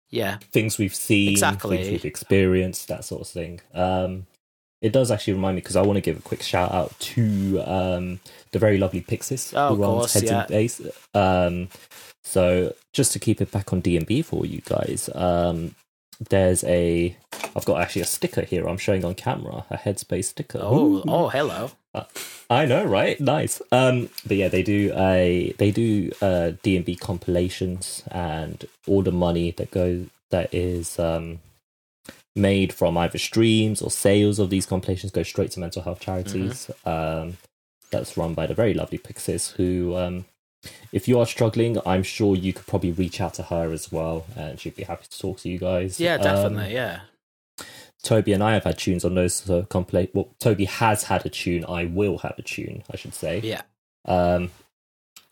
[0.08, 1.76] yeah, things we've seen, Exactly.
[1.76, 3.60] things we've experienced, that sort of thing.
[3.74, 4.26] Um,
[4.80, 7.60] it does actually remind me because I want to give a quick shout out to
[7.66, 8.20] um,
[8.52, 10.40] the very lovely Pixis Oh, who runs course, Heads yeah.
[10.40, 10.80] and Base.
[11.12, 11.68] Um,
[12.22, 15.74] so just to keep it back on D and B for you guys, um,
[16.30, 17.16] there's a
[17.56, 18.66] I've got actually a sticker here.
[18.68, 20.60] I'm showing on camera a Headspace sticker.
[20.62, 21.04] oh Ooh.
[21.08, 21.70] oh hello,
[22.48, 23.18] I know, right?
[23.20, 23.60] Nice.
[23.72, 29.02] Um, but yeah, they do a they do uh D and B compilations, and all
[29.02, 31.40] the money that goes that is um
[32.34, 36.70] made from either streams or sales of these compilations goes straight to mental health charities.
[36.84, 37.38] Um,
[37.90, 40.24] that's run by the very lovely Pixis, who um
[40.92, 44.26] if you are struggling, I'm sure you could probably reach out to her as well,
[44.36, 46.00] and she'd be happy to talk to you guys.
[46.00, 46.74] Yeah, Um, definitely.
[46.74, 47.00] yeah.
[48.06, 50.10] Toby and I have had tunes on those so complete.
[50.14, 51.64] Well, Toby has had a tune.
[51.68, 52.82] I will have a tune.
[52.90, 53.40] I should say.
[53.40, 53.62] Yeah.
[54.06, 54.50] Um,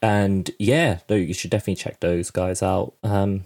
[0.02, 2.94] and yeah, no, you should definitely check those guys out.
[3.02, 3.44] Um,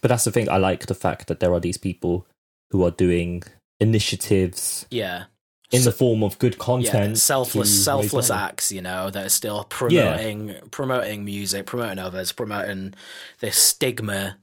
[0.00, 0.48] but that's the thing.
[0.48, 2.26] I like the fact that there are these people
[2.70, 3.42] who are doing
[3.78, 5.24] initiatives Yeah.
[5.70, 7.18] in So- the form of good yeah, content.
[7.18, 8.42] selfless, selfless money.
[8.42, 12.94] acts, you know, that are still promoting, promoting music, promoting others, promoting
[13.40, 14.38] this stigma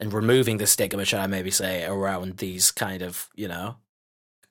[0.00, 3.76] and removing the stigma, should I maybe say, around these kind of, you know,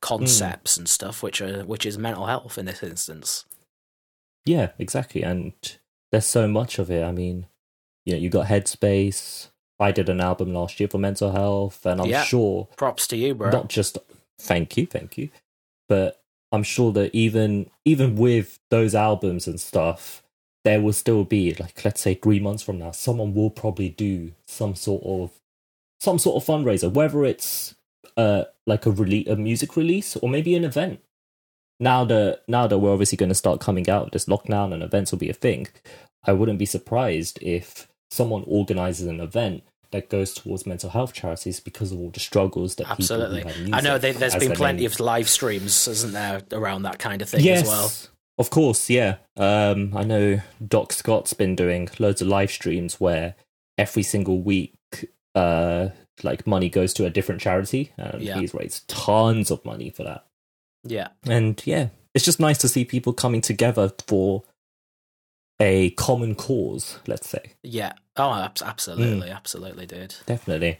[0.02, 3.46] concepts and stuff, which are which is mental health in this instance.
[4.46, 5.22] Yeah, exactly.
[5.24, 5.54] And
[6.12, 7.04] there's so much of it.
[7.04, 7.48] I mean,
[8.06, 9.50] you know, you got Headspace.
[9.80, 12.24] I did an album last year for mental health, and I'm Yeah.
[12.24, 13.50] sure Props to you, bro.
[13.50, 13.98] not just
[14.39, 15.30] thank you, thank you,
[15.89, 16.22] but
[16.52, 20.23] I'm sure that even even with those albums and stuff,
[20.64, 24.34] there will still be like let's say three months from now, someone will probably do
[24.47, 25.32] some sort of
[25.99, 27.76] some sort of fundraiser, whether it's
[28.18, 30.99] uh like a release, a music release, or maybe an event.
[31.80, 34.84] Now that now that we're obviously going to start coming out of this lockdown and
[34.84, 35.68] events will be a thing,
[36.24, 41.59] I wouldn't be surprised if someone organizes an event that goes towards mental health charities
[41.59, 43.43] because of all the struggles that Absolutely.
[43.43, 46.84] people have I know music there's been plenty main- of live streams, isn't there, around
[46.84, 47.91] that kind of thing yes, as well.
[48.38, 49.18] Of course, yeah.
[49.38, 53.36] Um, I know Doc Scott's been doing loads of live streams where
[53.78, 54.74] every single week,
[55.36, 55.90] uh,
[56.24, 58.40] like money goes to a different charity, and Yeah.
[58.40, 60.26] he's raised tons of money for that.
[60.84, 61.10] Yeah.
[61.28, 64.44] And yeah, it's just nice to see people coming together for
[65.60, 67.00] a common cause.
[67.08, 67.94] Let's say, Yeah.
[68.18, 68.32] Oh,
[68.64, 69.36] absolutely, Mm.
[69.36, 70.16] absolutely, dude.
[70.26, 70.80] definitely,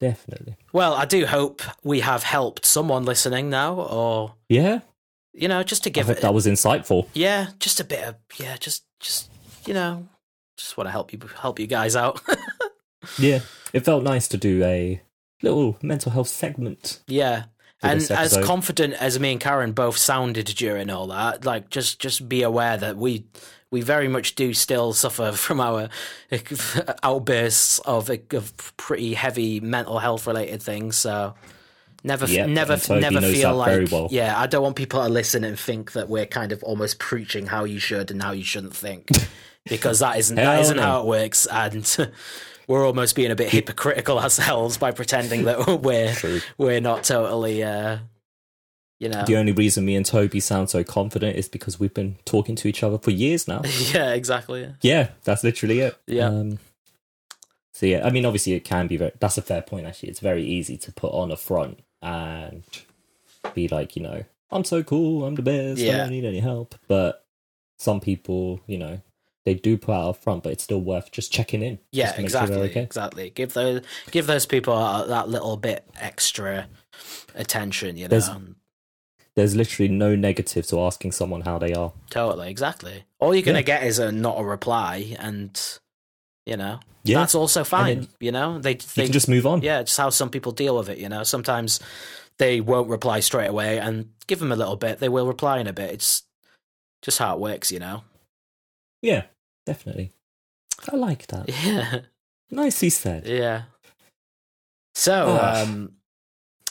[0.00, 4.80] definitely, Well, I do hope we have helped someone listening now, or yeah.
[5.36, 7.06] You know, just to I give hope it, that was insightful.
[7.14, 9.30] yeah, just a bit of, yeah, just, just
[9.66, 10.08] you know,
[10.56, 12.20] just want to help you, help you guys out.
[13.18, 13.40] Yeah,
[13.72, 15.00] it felt nice to do a
[15.40, 17.00] little mental health segment.
[17.06, 17.44] yeah.
[17.82, 22.28] And as confident as me and Karen both sounded during all that, like just just
[22.28, 23.26] be aware that we
[23.70, 25.88] we very much do still suffer from our
[27.04, 30.96] outbursts of of pretty heavy mental health related things.
[30.96, 31.34] So
[32.06, 34.08] never Yep, never never feel like well.
[34.10, 34.38] yeah.
[34.40, 37.64] I don't want people to listen and think that we're kind of almost preaching how
[37.64, 39.08] you should and how you shouldn't think
[39.68, 40.82] because that isn't that isn't no.
[40.82, 41.96] how it works and.
[42.68, 46.40] We're almost being a bit hypocritical ourselves by pretending that we're True.
[46.58, 47.98] we're not totally uh
[48.98, 52.16] you know The only reason me and Toby sound so confident is because we've been
[52.24, 53.62] talking to each other for years now.
[53.92, 55.96] yeah exactly yeah, that's literally it.
[56.08, 56.26] Yeah.
[56.26, 56.58] Um,
[57.72, 59.12] so yeah, I mean, obviously, it can be very.
[59.20, 59.86] That's a fair point.
[59.86, 62.62] Actually, it's very easy to put on a front and
[63.54, 66.74] be like, you know, I'm so cool, I'm the best, I don't need any help.
[66.88, 67.24] But
[67.78, 69.00] some people, you know,
[69.44, 71.78] they do put out front, but it's still worth just checking in.
[71.92, 72.82] yeah make sure exactly okay.
[72.82, 73.80] exactly give those
[74.10, 74.74] give those people
[75.06, 76.66] that little bit extra
[77.34, 78.30] attention you know There's-
[79.36, 81.92] There's literally no negative to asking someone how they are.
[82.10, 83.62] totally exactly all you're gonna Yeah.
[83.62, 85.50] get is a not a reply and
[86.44, 89.62] you know Yeah, that's also fine you know they you they can just move on.
[89.62, 91.80] yeah just how some people deal with it you know sometimes
[92.38, 95.66] they won't reply straight away and give them a little bit they will reply in
[95.66, 96.22] a bit it's
[97.02, 98.02] just how it works you know
[99.02, 99.24] yeah,
[99.66, 100.10] definitely.
[100.92, 101.48] I like that.
[101.64, 102.00] yeah
[102.50, 103.26] Nicely said.
[103.26, 103.62] Yeah.
[104.94, 105.62] So, Ah.
[105.62, 105.92] um,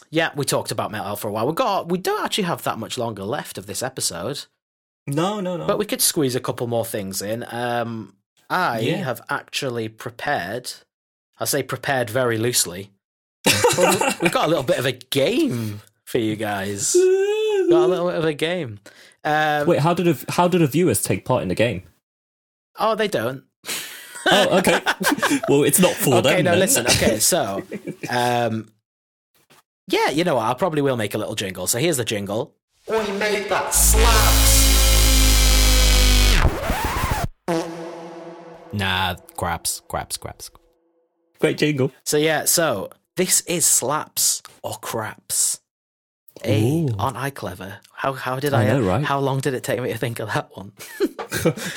[0.09, 1.47] yeah, we talked about mental health for a while.
[1.47, 4.45] We got we don't actually have that much longer left of this episode,
[5.07, 5.67] No, no, no.
[5.67, 7.45] but we could squeeze a couple more things in.
[7.49, 8.15] Um,
[8.49, 8.97] I Yeah.
[8.97, 10.71] have actually prepared.
[11.39, 12.91] I say prepared very loosely.
[13.77, 16.93] Well, We've got a little bit of a game for you guys.
[17.69, 18.79] Got a little bit of a game.
[19.23, 21.83] Um, Wait, how did a, how did the viewers take part in the game?
[22.79, 23.43] oh, they don't.
[24.27, 24.79] Oh, okay.
[25.49, 26.33] well, it's not for them.
[26.33, 26.59] okay, no, then.
[26.59, 26.85] listen.
[26.87, 27.63] Okay, so,
[28.09, 28.69] um,
[29.87, 30.45] yeah, you know what?
[30.45, 31.67] I probably will make a little jingle.
[31.67, 32.55] So here's the jingle.
[32.87, 34.54] We made that slaps.
[38.75, 40.49] Nah, craps, craps, craps.
[41.39, 41.91] Great jingle.
[42.03, 45.59] So yeah, so this is slaps or craps.
[46.43, 47.77] Hey, aren't I clever?
[47.93, 48.67] How how did I I?
[48.67, 49.03] know, right?
[49.03, 50.73] How long did it take me to think of that one?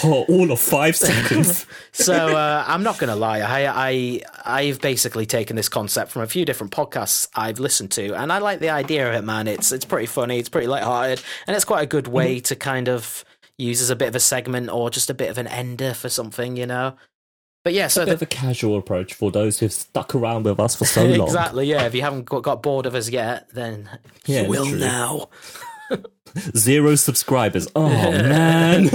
[0.05, 1.66] Oh, all of five seconds.
[1.92, 3.40] so uh, I'm not gonna lie.
[3.40, 8.14] I I I've basically taken this concept from a few different podcasts I've listened to,
[8.14, 9.46] and I like the idea of it, man.
[9.49, 10.38] It's it's pretty funny.
[10.38, 13.24] It's pretty lighthearted, and it's quite a good way to kind of
[13.59, 16.09] use as a bit of a segment or just a bit of an ender for
[16.09, 16.94] something, you know.
[17.64, 20.44] But yeah, so a the, bit of a casual approach for those who've stuck around
[20.44, 21.26] with us for so long.
[21.28, 21.84] exactly, yeah.
[21.84, 23.90] If you haven't got, got bored of us yet, then
[24.26, 24.80] Yeah, you will literally.
[24.80, 25.28] now.
[26.56, 27.66] Zero subscribers.
[27.74, 28.88] Oh man.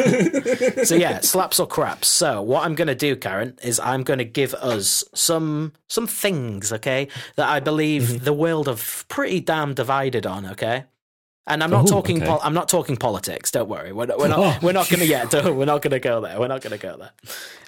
[0.86, 2.08] so yeah, slaps or craps.
[2.08, 6.06] So what I'm going to do, Karen, is I'm going to give us some some
[6.08, 8.24] things, okay, that I believe Mm-hmm.
[8.26, 10.86] the world of pretty damn divided on, okay.
[11.46, 12.18] And I'm not Ooh, talking.
[12.18, 12.26] okay.
[12.26, 13.52] Pol- I'm not talking politics.
[13.52, 13.92] Don't worry.
[13.92, 14.18] We're not.
[14.18, 14.58] We're not, Oh.
[14.62, 15.28] we're not going to.
[15.30, 16.40] Don't, we're not going to go there.
[16.40, 17.12] We're not going to go there.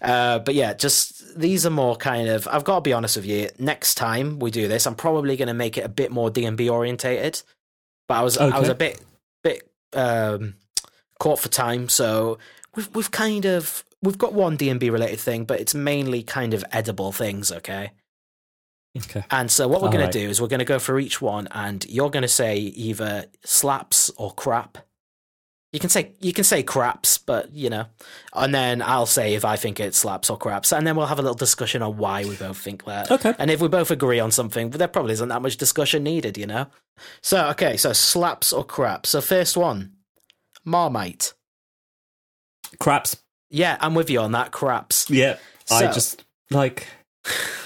[0.01, 2.47] Uh, but yeah, just these are more kind of.
[2.47, 3.49] I've got to be honest with you.
[3.59, 6.45] Next time we do this, I'm probably going to make it a bit more D
[6.45, 7.41] and B orientated.
[8.07, 8.37] But I was.
[8.37, 9.01] I was a bit
[9.43, 10.55] bit um,
[11.19, 12.37] caught for time, so
[12.75, 16.23] we've we've kind of we've got one D and B related thing, but it's mainly
[16.23, 17.51] kind of edible things.
[17.51, 17.91] Okay.
[18.97, 19.23] Okay.
[19.31, 20.13] And so what we're going Alright.
[20.13, 22.57] to do is we're going to go for each one, and you're going to say
[22.57, 24.77] either slaps or crap.
[25.73, 27.85] You can say you can say craps, but you know,
[28.33, 31.19] and then I'll say if I think it slaps or craps, and then we'll have
[31.19, 33.11] a little discussion on why we both think that.
[33.11, 33.33] Okay.
[33.37, 36.47] And if we both agree on something, there probably isn't that much discussion needed, you
[36.47, 36.67] know.
[37.21, 39.09] So okay, so slaps or craps.
[39.09, 39.91] So first one,
[40.63, 41.33] Marmite.
[42.79, 43.17] Craps.
[43.49, 44.51] Yeah, I'm with you on that.
[44.51, 45.09] Craps.
[45.09, 45.37] Yeah.
[45.69, 46.87] I just like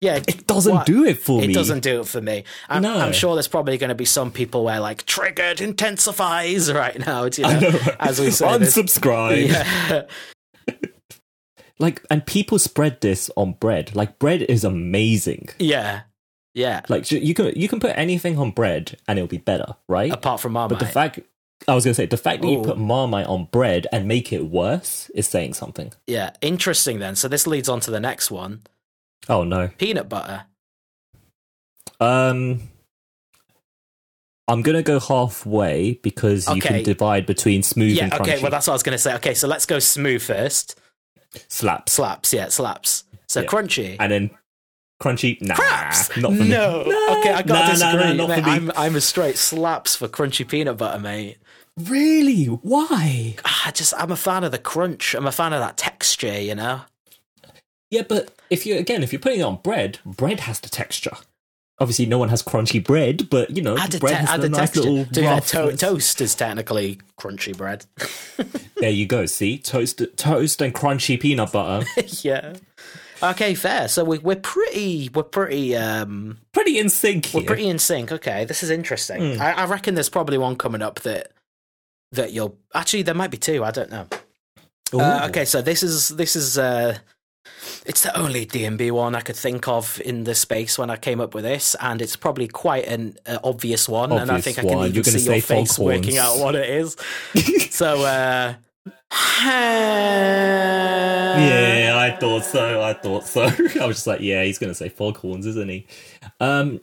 [0.00, 0.86] Yeah, it doesn't what?
[0.86, 1.52] do it for It me.
[1.52, 2.44] It doesn't do it for me.
[2.68, 2.98] I'm, No.
[2.98, 7.24] I'm sure there's probably going to be some people where like triggered intensifies right now.
[7.24, 7.96] You know, I know, right?
[7.98, 8.46] as we say.
[8.46, 9.48] Unsubscribe.
[9.48, 10.02] Yeah.
[11.80, 13.94] Like, and people spread this on bread.
[13.94, 15.48] Like, bread is amazing.
[15.60, 16.00] yeah,
[16.52, 16.80] yeah.
[16.88, 20.10] Like, you can you can put anything on bread and it'll be better, right?
[20.12, 21.20] Apart from Marmite, But the fact
[21.68, 24.46] I was gonna say the fact that you put Marmite on bread and make it
[24.46, 25.92] worse is saying something.
[26.08, 26.98] yeah, interesting.
[26.98, 28.62] Then, so this leads on to the next one:
[29.28, 29.68] Oh no.
[29.78, 30.44] peanut butter.
[32.00, 32.60] Um,
[34.46, 38.20] I'm gonna go halfway because you can divide between smooth Yeah, and crunchy.
[38.20, 38.42] okay.
[38.42, 39.14] Well, that's what I was going to say.
[39.16, 40.78] Okay, so let's go smooth first.
[41.48, 43.04] Slaps Slaps, yeah, slaps.
[43.26, 43.46] So Yeah.
[43.48, 43.96] crunchy.
[44.00, 44.30] and then
[45.02, 45.40] crunchy.
[45.42, 46.16] Nah, Craps.
[46.16, 46.48] not for me.
[46.48, 46.84] no.
[46.86, 48.04] Nah, okay, I gotta nah, nah, disagree.
[48.04, 48.40] nah, not mate.
[48.40, 48.52] for me.
[48.52, 51.36] I'm I'm a straight slaps for crunchy peanut butter, mate.
[51.76, 52.44] Really?
[52.46, 53.36] Why?
[53.44, 55.14] I just I'm a fan of the crunch.
[55.14, 56.40] I'm a fan of that texture.
[56.40, 56.80] You know.
[57.90, 61.16] Yeah, but if you again, if you're putting it on bread, bread has the texture.
[61.80, 64.48] Obviously, no one has crunchy bread, but you know, Add bread te- has add a
[64.48, 64.80] nice texture.
[64.80, 65.40] little To
[65.70, 67.86] to- toast is technically crunchy bread.
[68.80, 69.26] There you go.
[69.26, 71.84] See, toast, toast, and crunchy peanut butter.
[72.22, 72.54] yeah.
[73.20, 73.88] Okay, fair.
[73.88, 78.12] So we, we're pretty, we're pretty, um, Pretty in sync we're pretty in sync.
[78.12, 79.34] Okay, this is interesting.
[79.34, 79.42] Hmm.
[79.42, 81.32] I, I reckon there's probably one coming up that
[82.12, 83.64] that you'll actually there might be two.
[83.64, 84.06] I don't know.
[84.92, 86.98] Uh, okay, so this is this is uh,
[87.86, 91.20] it's the only DnB one I could think of in the space when I came
[91.20, 94.12] up with this, and it's probably quite an uh, obvious one.
[94.12, 95.78] and I Obvious think I can even see your face foghorns.
[96.00, 96.96] working out what it is.
[97.70, 98.54] so, uh,
[101.38, 102.82] Yeah, I thought so.
[102.82, 103.42] I thought so.
[103.80, 105.86] I was just like, yeah, he's going to say foghorns, isn't he?
[106.40, 106.80] Um,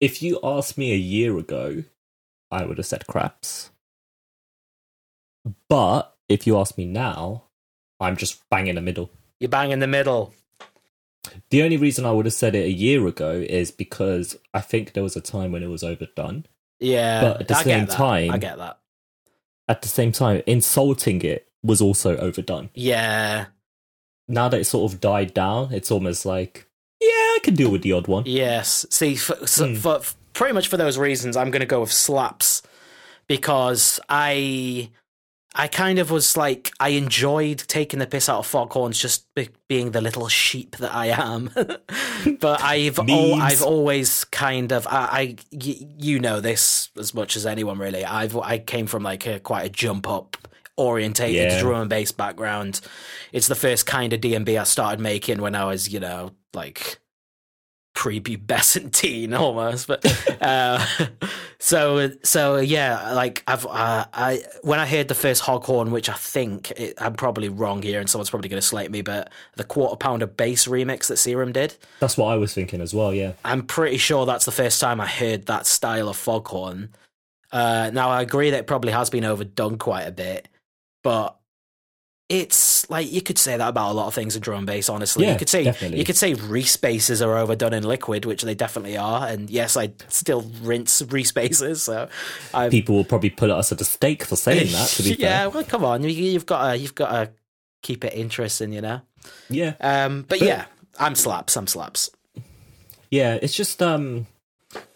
[0.00, 1.84] if you asked me a year ago,
[2.50, 3.70] I would have said craps.
[5.68, 7.44] But if you ask me now,
[8.00, 9.10] I'm just bang in the middle.
[9.40, 10.34] You bang in the middle.
[11.50, 14.92] The only reason I would have said it a year ago is because I think
[14.92, 16.46] there was a time when it was overdone.
[16.78, 18.78] Yeah, But at the I same time- I get that.
[19.68, 22.70] At the same time, insulting it was also overdone.
[22.74, 23.46] Yeah,
[24.28, 26.66] Now that it's sort of died down, it's almost like,
[27.00, 28.24] yeah, I can deal with the odd one.
[28.26, 28.86] yes.
[28.90, 29.74] See, for, so, Hmm.
[29.76, 30.00] for
[30.32, 32.62] pretty much for those reasons, I'm going to go with slaps
[33.26, 34.90] because I,
[35.58, 39.48] I kind of was like I enjoyed taking the piss out of foghorns, just be,
[39.68, 41.50] being the little sheep that I am.
[42.40, 47.36] but I've al- I've always kind of I, I y- you know this as much
[47.36, 48.04] as anyone really.
[48.04, 50.36] I've I came from like a quite a jump up
[50.76, 51.60] orientated Yeah.
[51.60, 52.80] drum and bass background.
[53.32, 56.98] It's the first kind of DnB I started making when I was, you know, like
[57.96, 60.04] prepubescent teen almost but
[60.42, 60.84] uh
[61.58, 66.12] so so yeah like i've uh, i when i heard the first foghorn which i
[66.12, 69.64] think it, i'm probably wrong here and someone's probably going to slate me but the
[69.64, 73.32] quarter pounder bass remix that serum did That's what I was thinking as well, yeah.
[73.46, 76.90] i'm pretty sure that's the first time i heard that style of foghorn
[77.50, 80.48] uh now i agree that it probably has been overdone quite a bit
[81.02, 81.38] but
[82.28, 84.88] it's like you could say that about a lot of things in drum and bass.
[84.88, 85.98] Honestly, Yeah, you could say definitely.
[85.98, 89.26] you could say respaces are overdone in liquid, which they definitely are.
[89.28, 91.76] And yes, I still rinse respaces.
[91.82, 92.08] So
[92.52, 95.42] I People will probably put us at a stake for saying that, to be yeah.
[95.42, 95.50] fair.
[95.50, 97.30] Well, come on, you, you've got to you've got to
[97.82, 99.00] keep it interesting, you know.
[99.48, 99.74] Yeah.
[99.80, 100.64] Um, but, But- yeah,
[100.98, 101.56] I'm slaps.
[101.56, 102.10] I'm slaps.
[103.10, 104.26] Yeah, it's just um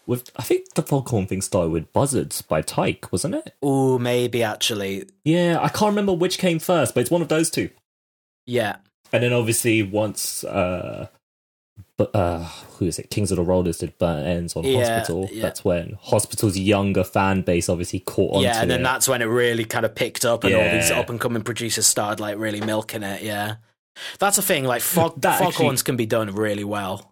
[0.07, 3.53] with I think the Foghorn thing started with Buzzards by Tyke, wasn't it?
[3.65, 7.49] Ooh, maybe actually, Yeah, I can't remember which came first, but it's one of those
[7.49, 7.69] two.
[8.45, 8.77] yeah,
[9.13, 11.07] And then obviously once uh
[11.97, 12.39] but uh,
[12.79, 13.11] who is it?
[13.11, 15.29] Kings of the Rollers did Burnt Ends on Yeah, Hospital.
[15.31, 15.43] yeah.
[15.43, 18.41] That's when Hospital's younger fan base obviously caught on.
[18.41, 18.83] yeah, and then it.
[18.83, 21.85] that's when it really kind of picked up, and all these up and coming producers
[21.85, 23.21] started like really milking it.
[23.21, 23.55] Yeah,
[24.17, 24.63] that's a thing.
[24.63, 27.11] Like fog, That actually- foghorns can be done really well.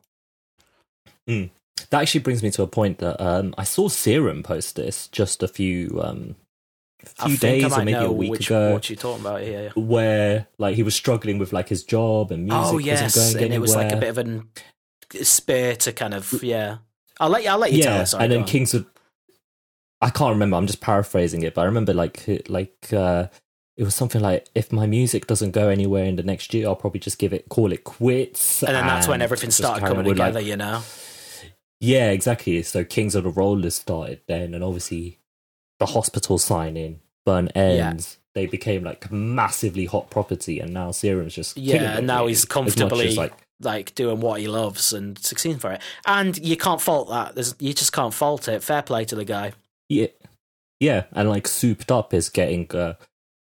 [1.90, 5.42] That actually brings me to a point that um, I saw Serum post this just
[5.44, 6.36] a few um,
[7.26, 8.74] few days or maybe a week which, ago.
[8.74, 9.72] what you're talking about here.
[9.76, 13.28] where like he was struggling with like his job and music Oh wasn't yes, going
[13.28, 13.56] and anywhere.
[13.58, 14.50] it was like a bit of an
[15.22, 16.78] spare to kind of yeah.
[17.20, 17.50] I'll let you.
[17.50, 18.12] I'll let you tell yeah, us.
[18.12, 18.48] Sorry, and then on.
[18.48, 18.86] Kings of
[20.02, 20.56] I can't remember.
[20.56, 23.28] I'm just paraphrasing it, but I remember like it- like uh,
[23.76, 26.76] it was something like if my music doesn't go anywhere in the next year, I'll
[26.76, 28.64] probably just give it call it quits.
[28.64, 30.46] and then that's when everything started coming with, like- together.
[30.46, 30.82] you know.
[31.80, 32.62] Yeah, exactly.
[32.64, 35.20] So Kings of the Rollers started then, and obviously
[35.80, 38.18] the hospital signing, Burn Ends.
[38.36, 42.44] They became like massively hot property, and now Serum's just Yeah, and now he's As
[42.44, 45.82] as, comfortably like like doing what he loves and succeeding for it.
[46.06, 47.36] And you can't fault that.
[47.36, 48.64] There's, you just can't fault it.
[48.64, 49.54] Fair play to the guy.
[49.90, 50.08] Yeah,
[50.80, 52.94] yeah, and like souped up is getting uh,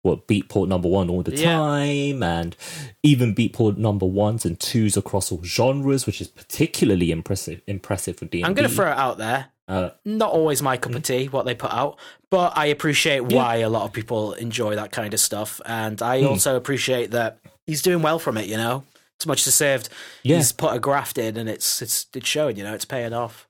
[0.05, 1.57] what Beatport number one all the Yeah.
[1.57, 2.55] time, and
[3.03, 7.63] even Beatport number ones and twos across all genres, which is particularly impressive.
[7.67, 8.45] Impressive for D.
[8.45, 9.47] I'm going to throw it out there.
[9.67, 11.99] Uh, Not always my cup of tea what they put out,
[12.31, 13.31] but I appreciate Mm-hmm.
[13.31, 13.37] Yeah.
[13.43, 16.29] why a lot of people enjoy that kind of stuff, and I Mm.
[16.29, 18.47] also appreciate that he's doing well from it.
[18.47, 18.85] You know,
[19.19, 19.89] as much as served,
[20.23, 20.37] Yeah.
[20.37, 22.59] he's put a graft in, and it's it's it's showing.
[22.59, 23.49] You know, it's paying off.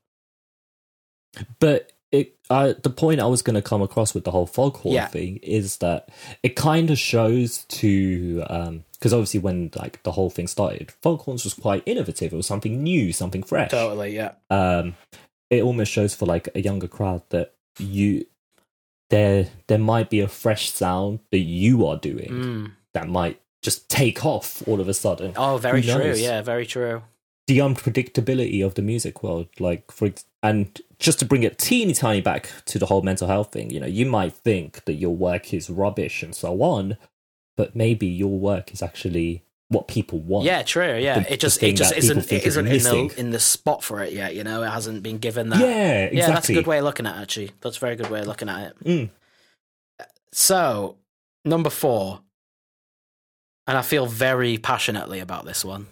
[1.58, 4.94] but it, uh, the point I was going to come across with the whole foghorn
[4.94, 5.06] Yeah.
[5.08, 6.08] thing is that
[6.42, 8.36] it kind of shows to
[8.92, 12.32] because obviously when like the whole thing started, foghorns was quite innovative.
[12.32, 13.70] It was something new, something fresh.
[13.70, 14.32] Totally, yeah.
[14.50, 14.96] um,
[15.50, 18.26] it almost shows for like a younger crowd that you
[19.10, 22.70] there there might be a fresh sound that you are doing Mm.
[22.94, 25.32] that might just take off all of a sudden.
[25.36, 26.12] Oh, very true.
[26.14, 27.02] Yeah, very true.
[27.46, 30.10] The unpredictability of the music world, like for
[30.42, 33.80] and just to bring it teeny tiny back to the whole mental health thing, you
[33.80, 36.96] know, you might think that your work is rubbish and so on,
[37.56, 40.44] but maybe your work is actually what people want.
[40.44, 40.96] Yeah, true.
[40.96, 43.82] Yeah, the- it just it just isn't it is isn't in the in the spot
[43.82, 44.34] for it yet.
[44.34, 45.58] You know, it hasn't been given that.
[45.60, 46.18] Yeah, exactly.
[46.18, 47.50] Yeah, that's a good way of looking at it, actually.
[47.60, 48.84] That's a very good way of looking at it.
[48.84, 49.10] Mm.
[50.32, 50.96] So,
[51.44, 52.20] number four,
[53.66, 55.86] and I feel very passionately about this one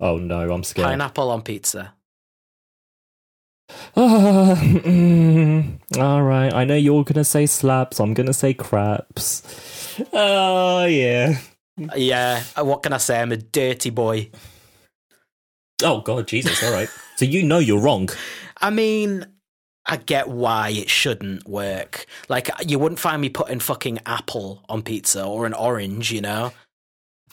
[0.00, 0.86] Oh no, I'm scared.
[0.88, 1.94] pineapple on pizza.
[3.96, 8.00] Ah, mm, all right, I know you're gonna say slaps.
[8.00, 9.42] I'm gonna say craps.
[10.12, 11.38] Oh yeah.
[11.96, 13.20] Yeah, uh, what can I say?
[13.20, 14.30] I'm a dirty boy.
[15.82, 16.62] Oh god, Jesus.
[16.62, 16.88] All right.
[17.16, 18.08] so you know you're wrong.
[18.60, 19.26] I mean,
[19.86, 22.06] I get why it shouldn't work.
[22.28, 26.52] Like, you wouldn't find me putting fucking apple on pizza or an orange, you know?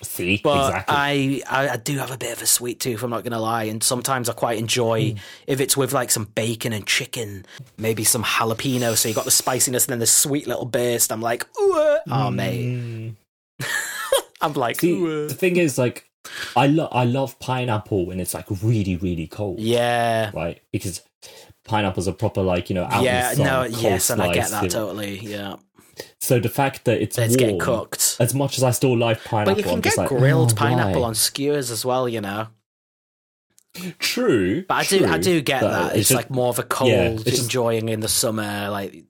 [0.01, 1.43] See, But exactly.
[1.45, 3.03] I, I I do have a bit of a sweet tooth.
[3.03, 5.17] I'm not gonna lie, and sometimes I quite enjoy Hmm.
[5.47, 7.45] if it's with like some bacon and chicken,
[7.77, 8.95] maybe some jalapeno.
[8.95, 11.11] So you got the spiciness and then the sweet little burst.
[11.11, 12.65] I'm like, ooh, uh, oh mate.
[12.65, 13.15] Mm.
[14.41, 15.27] I'm like, See, ooh, uh.
[15.27, 16.09] the thing is, like,
[16.55, 20.61] I love I love pineapple when it's like really really cold, yeah, right?
[20.71, 21.01] Because
[21.65, 23.31] pineapples are proper like you know out yeah.
[23.31, 24.69] in the sun, No, cold yes, and I get that know.
[24.69, 25.19] totally.
[25.19, 25.55] Yeah,
[26.19, 28.17] So the fact that it's let's warm, get cooked.
[28.19, 30.55] As much as I still like pineapple, But you can I'm get like, grilled "Oh,
[30.55, 32.47] pineapple why?" on skewers as well, you know.
[33.99, 35.95] True, But I do, I do get that.
[35.95, 38.67] It's, just- like more of a cold yeah, just- enjoying in the summer.
[38.69, 39.05] Like,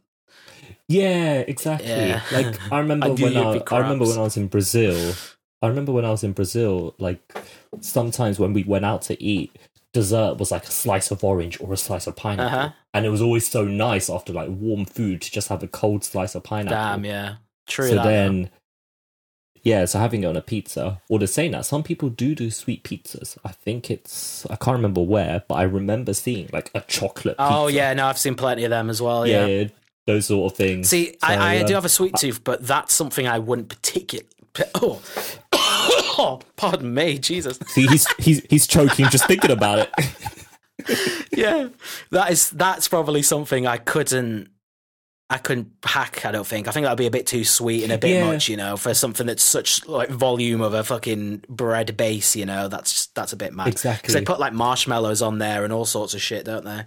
[0.88, 1.88] Yeah, exactly.
[1.90, 2.22] Yeah.
[2.32, 5.14] Like I remember I when I, I remember when I was in Brazil.
[5.62, 7.20] I remember when I was in Brazil, like
[7.82, 9.56] sometimes when we went out to eat,
[9.94, 12.60] dessert was like a slice of orange or a slice of pineapple.
[12.60, 12.70] Uh-huh.
[12.94, 16.04] And it was always so nice after like warm food to just have a cold
[16.04, 16.78] slice of pineapple.
[16.78, 17.36] damn, yeah,
[17.68, 17.90] true.
[17.90, 18.50] so that, then
[19.62, 22.50] yeah, so having it on a pizza, or the saying that some people do do
[22.50, 23.38] sweet pizzas.
[23.44, 27.36] I think it's I can't remember where, but I remember seeing like a chocolate.
[27.40, 27.76] oh pizza.
[27.78, 29.28] yeah, no, I've seen plenty of them as well.
[29.28, 29.68] yeah, Yeah.
[30.08, 30.90] those sort of things.
[30.90, 33.70] See, So, I, I do um, have a sweet tooth, but that's something I wouldn't
[33.70, 34.28] particularly.
[34.76, 35.02] Oh.
[36.20, 37.58] oh, pardon me, Jesus.
[37.68, 41.28] See, he's he's he's choking just thinking about it.
[41.36, 41.70] yeah,
[42.12, 44.50] that is that's probably something I couldn't.
[45.32, 46.26] I couldn't hack.
[46.26, 46.68] I don't think.
[46.68, 48.26] I think that'd be a bit too sweet and a bit Yeah.
[48.32, 52.36] much, you know, for something that's such like volume of a fucking bread base.
[52.36, 53.66] You know, that's that's a bit mad.
[53.66, 54.14] because Exactly.
[54.16, 56.86] they put like marshmallows on there and all sorts of shit, don't they?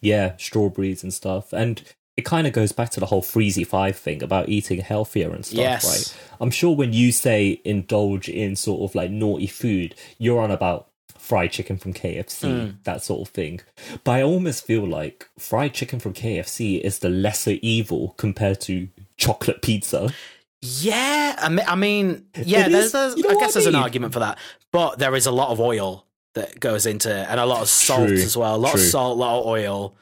[0.00, 1.80] yeah, strawberries and stuff, and
[2.16, 5.44] it kind of goes back to the whole Freezy Five thing about eating healthier and
[5.46, 5.84] stuff, Yes.
[5.86, 6.22] right?
[6.40, 10.88] I'm sure when you say indulge in sort of like naughty food, you're on about
[11.16, 12.74] fried chicken from KFC, Mm.
[12.84, 13.60] that sort of thing.
[14.04, 18.88] But I almost feel like fried chicken from KFC is the lesser evil compared to
[19.16, 20.12] chocolate pizza.
[20.60, 22.66] Yeah, I mean, I mean yeah.
[22.66, 24.38] It There's, there's you know I guess I there's an argument for that,
[24.72, 26.04] but there is a lot of oil
[26.34, 28.54] that goes into, it and a lot of salt True, as well.
[28.54, 28.80] A lot true.
[28.80, 29.94] of salt, a lot of oil,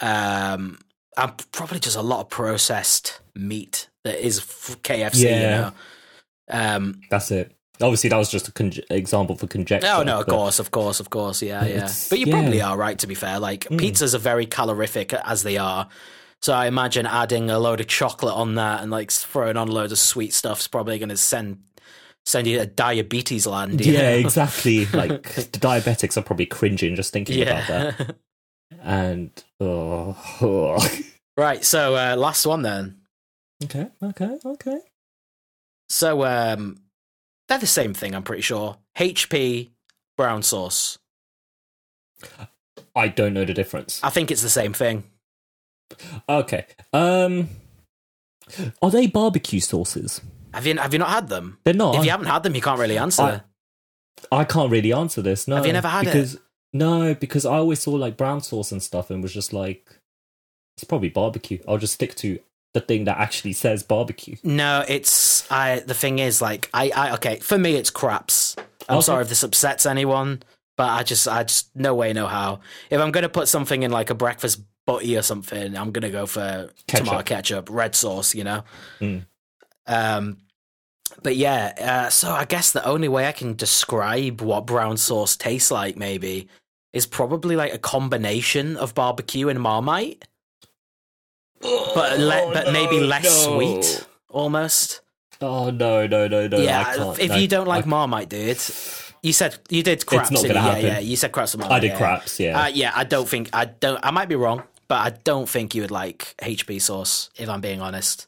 [0.00, 0.78] um,
[1.18, 5.20] and probably just a lot of processed meat that is KFC.
[5.22, 5.60] You Yeah.
[5.60, 5.72] know.
[6.50, 7.52] Um, That's it.
[7.80, 9.86] Obviously, that was just an example for conjecture.
[9.86, 11.88] no, no, of course, of course, of course, yeah, yeah.
[12.10, 12.32] But you yeah.
[12.32, 12.98] probably are right.
[12.98, 13.78] To be fair, like Mm.
[13.78, 15.88] pizzas are very calorific as they are.
[16.42, 19.92] So I imagine adding a load of chocolate on that and like throwing on loads
[19.92, 21.58] of sweet stuff is probably going to send
[22.24, 23.84] send you to diabetes land.
[23.84, 24.16] you Yeah, know?
[24.18, 24.84] exactly.
[24.92, 28.16] Like the diabetics are probably cringing just thinking about that.
[28.82, 30.88] And oh, oh.
[31.36, 31.64] right.
[31.64, 32.98] So uh, last one then.
[33.64, 34.80] okay, okay, okay.
[35.88, 36.80] So um,
[37.48, 38.14] they're the same thing.
[38.14, 38.76] I'm pretty sure.
[38.96, 39.70] HP
[40.16, 40.98] brown sauce.
[42.94, 44.00] I don't know the difference.
[44.02, 45.04] I think it's the same thing.
[46.28, 46.66] Okay.
[46.92, 47.48] Um,
[48.82, 50.20] are they barbecue sauces?
[50.52, 51.58] Have you have you not had them?
[51.64, 51.96] They're not.
[51.96, 53.22] If you haven't had them, you can't really answer.
[53.22, 53.40] I-
[54.32, 55.46] I can't really answer this.
[55.46, 55.54] No.
[55.54, 56.36] Have you never had it?
[56.72, 59.86] No, because I always saw like brown sauce and stuff, and was just like,
[60.76, 61.58] it's probably barbecue.
[61.66, 62.38] I'll just stick to
[62.74, 64.36] the thing that actually says barbecue.
[64.44, 65.80] No, it's I.
[65.80, 67.36] The thing is, like, I, I okay.
[67.38, 68.54] For me, it's craps.
[68.88, 69.04] I'm Okay.
[69.04, 70.42] sorry if this upsets anyone,
[70.76, 72.60] but I just, I just no way, no how.
[72.90, 76.26] If I'm gonna put something in like a breakfast butty or something, I'm gonna go
[76.26, 77.06] for Ketchup.
[77.06, 78.34] tomato ketchup, red sauce.
[78.34, 78.64] You know.
[79.00, 79.26] Mm.
[79.86, 80.36] Um,
[81.22, 85.36] but yeah, uh, so I guess the only way I can describe what brown sauce
[85.36, 86.48] tastes like, maybe,
[86.92, 90.26] is probably like a combination of barbecue and marmite,
[91.60, 93.56] but le- but maybe less no.
[93.56, 95.00] sweet, almost.
[95.40, 96.58] Oh no, no, no, no!
[96.58, 98.60] Yeah, if no, you don't like Marmite, dude,
[99.22, 100.30] you said you did craps.
[100.30, 100.86] not didn't gonna happen.
[100.86, 101.56] Yeah, yeah, you said craps.
[101.56, 101.96] Marmite, I did yeah.
[101.96, 102.40] craps.
[102.40, 102.60] Yeah.
[102.60, 104.00] Uh, yeah, I don't think I don't.
[104.02, 107.30] I might be wrong, but I don't think you would like HP sauce.
[107.36, 108.26] If I'm being honest,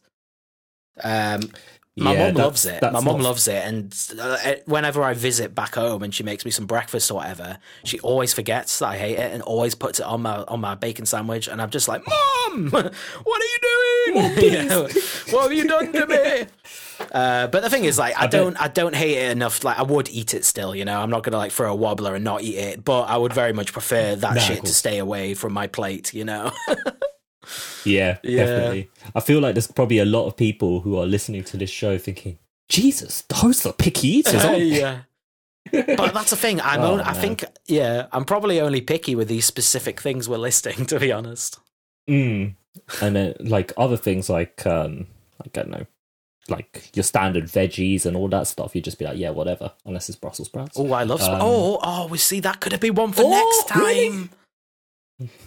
[1.03, 1.51] um,
[1.97, 2.83] my Yeah, mum that's- loves it.
[2.83, 4.37] My mom not- loves it, and uh,
[4.67, 8.33] whenever I visit back home and she makes me some breakfast or whatever, she always
[8.33, 11.49] forgets that I hate it and always puts it on my on my bacon sandwich,
[11.49, 13.71] and I'm just like, "Mom, what are you doing?
[14.41, 14.89] You know,
[15.31, 16.47] what have you done to me?"
[17.13, 19.65] Uh, but the thing is, like, I, I don't, I don't hate it enough.
[19.65, 20.75] Like, I would eat it still.
[20.75, 23.17] You know, I'm not gonna like throw a wobbler and not eat it, but I
[23.17, 26.13] would very much prefer that shit to stay away from my plate.
[26.15, 26.51] You know.
[27.85, 28.45] Yeah, Yeah.
[28.45, 28.91] definitely.
[29.15, 31.99] I feel like there's probably a lot of people who are listening to this show
[31.99, 32.39] thinking,
[32.69, 34.65] Jesus, those are picky eaters, aren't they?
[34.65, 35.01] yeah.
[35.73, 36.61] But that's the thing.
[36.61, 36.81] I'm.
[36.83, 37.45] Oh, only, I think.
[37.67, 40.87] Yeah, I'm probably only picky with these specific things we're listing.
[40.87, 41.59] To be honest.
[42.09, 42.55] Mm.
[43.03, 45.07] And then, like, other things like, um,
[45.39, 45.87] like, I don't know,
[46.49, 50.09] like your standard veggies and all that stuff, you'd just be like, yeah, whatever, unless
[50.09, 50.77] it's Brussels sprouts.
[50.79, 51.21] Oh, I love.
[51.23, 53.81] Sp- Um, oh, oh, we see that could have been one for Oh, next time.
[53.83, 54.29] really?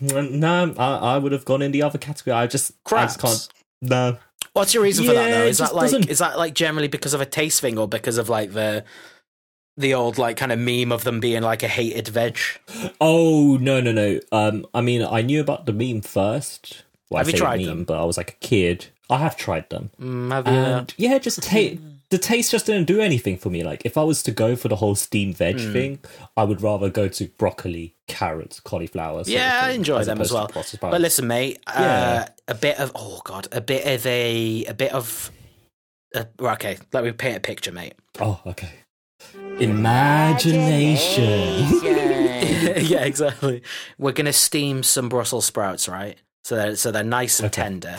[0.02, 2.36] No, I, I would have gone in the other category.
[2.36, 3.48] I just, I just can't.
[3.82, 4.18] No.
[4.54, 5.44] What's your reason for that though?
[5.44, 7.88] it Is that like doesn't- is that like generally because of a taste thing or
[7.88, 8.84] because of like the
[9.78, 12.38] the old like kind of meme of them being like a hated veg?
[13.02, 14.20] Oh no no no!
[14.32, 16.84] Um, I mean, I knew about the meme first.
[17.10, 17.84] Well, Have I you say tried meme, them?
[17.86, 18.88] but I was like a kid.
[19.10, 20.54] I have tried them, Mm, have you?
[20.54, 21.78] and yeah, just ta-
[22.14, 23.64] the taste just didn't do anything for me.
[23.64, 25.74] Like if I was to go for the whole steamed veg Hmm.
[25.74, 26.00] thing,
[26.38, 29.24] I would rather go to broccoli, carrots, cauliflower.
[29.26, 30.50] yeah, I enjoy as them as well.
[30.80, 34.94] But listen, mate, uh, a bit of oh god, a bit of a a bit
[34.94, 35.32] of
[36.16, 36.78] uh, okay.
[36.94, 37.96] Let me paint a picture, mate.
[38.22, 38.70] oh, okay.
[39.60, 41.24] Imagination.
[42.86, 43.64] yeah, exactly.
[43.98, 46.18] We're gonna steam some Brussels sprouts, right?
[46.44, 47.64] So they're so they're nice and Okay.
[47.64, 47.98] tender.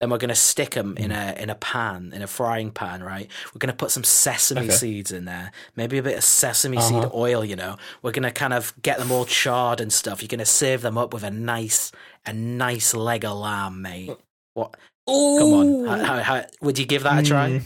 [0.00, 3.30] Then we're gonna stick them in a in a pan, in a frying pan, right?
[3.54, 4.70] We're gonna put some sesame Okay.
[4.70, 7.10] seeds in there, maybe a bit of sesame seed Uh-huh.
[7.14, 7.42] oil.
[7.44, 10.20] You know, we're gonna kind of get them all charred and stuff.
[10.20, 11.92] You're gonna serve them up with a nice
[12.26, 14.10] a nice leg of lamb, mate.
[14.52, 14.76] What?
[15.08, 17.62] Come on, how, how, how, would you give that a try?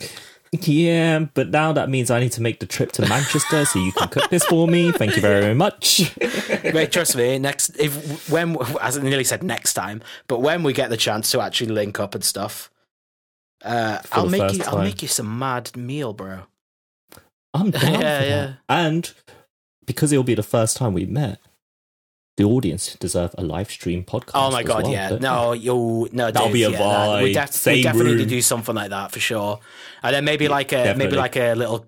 [0.00, 0.10] Mm.
[0.52, 3.92] Yeah, but now that means I need to make the trip to Manchester so you
[3.92, 4.92] can cook this for me.
[4.92, 6.16] Thank you very much.
[6.64, 7.38] Mate, trust me.
[7.38, 11.30] Next, if when as I nearly said next time, but when we get the chance
[11.32, 12.70] to actually link up and stuff,
[13.64, 14.64] uh, I'll make you.
[14.64, 16.40] I'll make you some mad meal, bro.
[17.52, 18.28] I'm down Yeah, for that.
[18.28, 18.52] yeah.
[18.68, 19.12] And
[19.86, 21.40] because it'll be the first time we met,
[22.38, 24.30] the audience deserve a live stream podcast.
[24.34, 25.18] Oh my god, well, yeah.
[25.20, 26.30] No, you'll no.
[26.30, 27.34] That'll dude, be a yeah, vibe.
[27.34, 28.28] def- we Same definitely need to room.
[28.28, 29.58] do something like that for sure.
[30.04, 31.84] And then maybe like a maybe like a little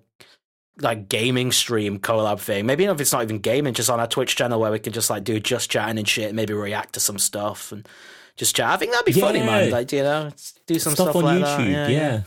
[0.81, 2.65] like gaming stream collab thing.
[2.65, 5.09] Maybe if it's not even gaming, just on our Twitch channel where we can just
[5.09, 6.35] like do just chatting and shit.
[6.35, 7.87] Maybe react to some stuff and
[8.35, 8.69] just chat.
[8.71, 9.71] I think that'd be funny, man.
[9.71, 10.31] Like you know,
[10.67, 11.73] do some stuff, stuff, on like YouTube.
[11.73, 11.89] that.
[11.91, 12.21] yeah.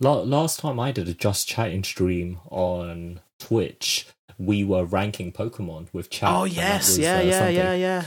[0.00, 4.08] La- last time I did a just chatting stream on Twitch,
[4.40, 6.30] we were ranking Pokemon with chat.
[6.32, 7.54] Oh yes, was, yeah, uh, yeah, something.
[7.56, 8.04] yeah, yeah.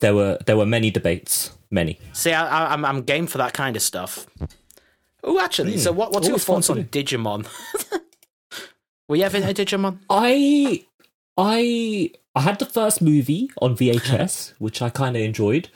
[0.00, 2.00] There were there were many debates, many.
[2.14, 4.26] See, I, I, I'm I'm game for that kind of stuff.
[5.22, 5.78] Oh, actually, Hmm.
[5.78, 6.84] so what, what's your thoughts on.
[6.84, 7.46] Digimon?
[9.08, 9.98] Were you ever into Digimon?
[10.10, 10.84] I
[11.36, 15.68] I I had the first movie on VHS, which I kind of enjoyed.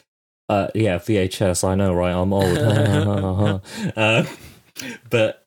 [0.48, 1.62] Uh, yeah, VHS.
[1.62, 2.12] I know, right?
[2.12, 2.58] I'm old.
[3.96, 4.24] uh,
[5.10, 5.46] but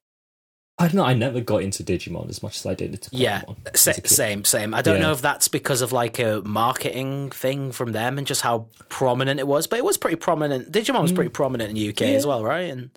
[0.82, 1.04] I don't know.
[1.06, 3.20] I never got into Digimon as much as I did into Pokemon.
[3.20, 3.42] Yeah,
[3.76, 4.74] sa- same, same.
[4.74, 5.04] I don't Yeah.
[5.04, 9.40] know if that's because of like a marketing thing from them and just how prominent
[9.40, 10.72] it was, but it was pretty prominent.
[10.72, 12.28] Digimon was pretty prominent in the UK as Mm.
[12.30, 12.70] Well, right?
[12.72, 12.90] And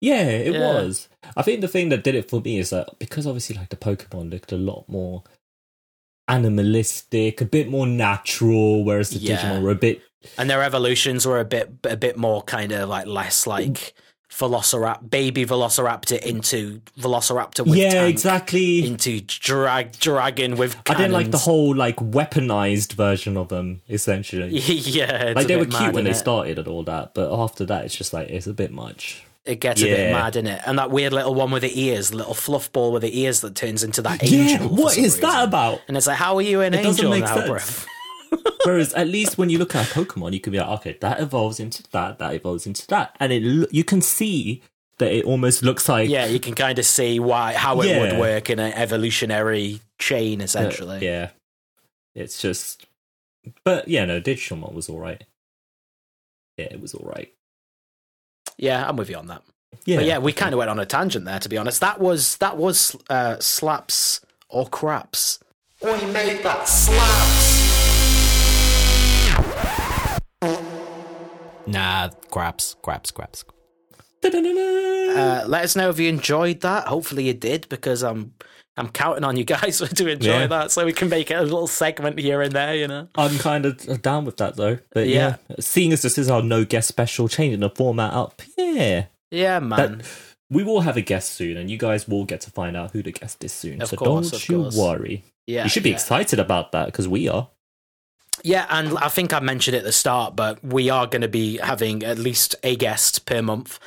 [0.00, 0.60] Yeah, it Yeah.
[0.60, 1.08] was.
[1.38, 3.76] I think the thing that did it for me is that because obviously, like the
[3.76, 5.22] Pokemon looked a lot more
[6.28, 9.36] animalistic, a bit more natural, whereas the Yeah.
[9.38, 10.02] Digimon were a bit.
[10.38, 13.94] and their evolutions were a bit a bit more kind of like less like
[14.38, 18.86] Velociraptor, baby Velociraptor into Velociraptor with yeah, tank, exactly.
[18.86, 20.76] into drag dragon with.
[20.88, 23.80] I didn't like the whole like weaponized version of them.
[23.88, 26.16] Essentially, yeah, like they were cute when they innit?
[26.16, 29.22] started and all that, but after that, it's just like it's a bit much.
[29.46, 32.12] It gets a bit mad in it, and that weird little one with the ears,
[32.12, 34.68] little fluff ball with the ears that turns into that Yeah, angel.
[34.68, 35.80] for what is that about?
[35.86, 37.86] And it's like, how are you an It doesn't angel make now, sense.
[38.30, 38.56] Bruv?
[38.64, 41.20] Whereas at least when you look at a Pokemon, you can be like, okay, that
[41.20, 43.42] evolves into that, that evolves into that, and it
[43.72, 44.62] you can see
[44.98, 48.18] that it almost looks like Yeah, you can kind of see why how it would
[48.18, 51.04] work in an evolutionary chain, essentially.
[51.04, 51.30] yeah,
[52.14, 52.86] it's just.
[53.62, 55.22] But yeah, no, Digimon was all right.
[56.56, 57.32] Yeah, it was all right.
[58.58, 59.42] Yeah, I'm with you on that.
[59.84, 61.38] Yeah, But yeah, we kind of went on a tangent there.
[61.38, 65.38] To be honest, that was that was uh, slaps or craps.
[65.82, 67.55] We made that slaps.
[71.66, 73.44] Nah, craps, craps, craps.
[74.24, 76.86] Uh, let us know if you enjoyed that.
[76.88, 78.34] Hopefully you did, because I'm
[78.76, 80.46] I'm counting on you guys to enjoy Yeah.
[80.48, 82.74] that, so we can make it a little segment here and there.
[82.74, 83.08] You know.
[83.14, 84.78] I'm kind of down with that though.
[84.92, 89.06] But yeah, seeing as this is our no guest special, changing the format up, yeah.
[89.30, 89.98] Yeah, man.
[89.98, 90.06] That,
[90.50, 93.02] we will have a guest soon, and you guys will get to find out who
[93.02, 93.82] the guest is soon.
[93.82, 94.76] Of so course, don't of you course.
[94.76, 95.24] worry.
[95.46, 95.96] yeah, you should be yeah.
[95.96, 97.48] excited about that because we are.
[98.44, 101.28] Yeah, and I think I mentioned it at the start, but we are going to
[101.28, 103.78] be having at least a guest per month.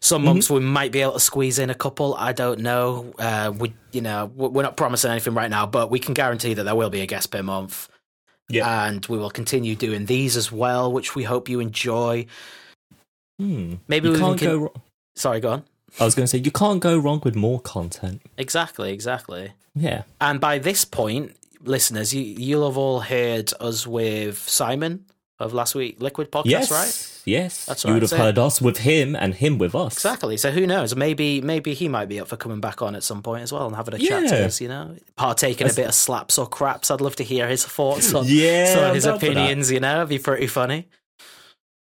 [0.00, 0.26] Some Mm-hmm.
[0.28, 2.14] months we might be able to squeeze in a couple.
[2.14, 3.12] I don't know.
[3.18, 6.54] Uh, we, you know, we- we're not promising anything right now, but we can guarantee
[6.54, 7.88] that there will be a guest per month,
[8.48, 8.86] Yeah.
[8.86, 12.26] and we will continue doing these as well, which we hope you enjoy.
[13.38, 13.74] Hmm.
[13.88, 14.48] Maybe you we can't can.
[14.48, 14.56] go.
[14.58, 14.82] wrong.
[15.16, 15.64] Sorry, go on.
[15.98, 18.20] I was going to say you can't go wrong with more content.
[18.36, 19.52] Exactly, exactly.
[19.74, 20.02] Yeah.
[20.20, 25.04] And by this point, listeners, you you'll have all heard us with Simon
[25.40, 26.70] of last week Liquid podcast, yes.
[26.70, 27.14] right?
[27.24, 27.64] Yes.
[27.66, 27.90] That's right.
[27.90, 29.92] You would have so- heard us with him and him with us.
[29.94, 30.36] Exactly.
[30.36, 30.96] So who knows?
[30.96, 33.66] Maybe maybe he might be up for coming back on at some point as well
[33.66, 34.60] and having a chat to us.
[34.60, 36.90] You know, partaking a bit of slaps or craps.
[36.90, 39.32] I'd love to hear his thoughts on Yeah, some of I'm his down for that.
[39.32, 39.70] opinions.
[39.70, 40.88] You know, it'd be pretty funny.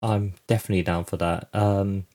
[0.03, 1.49] I'm definitely down for that.
[1.55, 2.07] Um,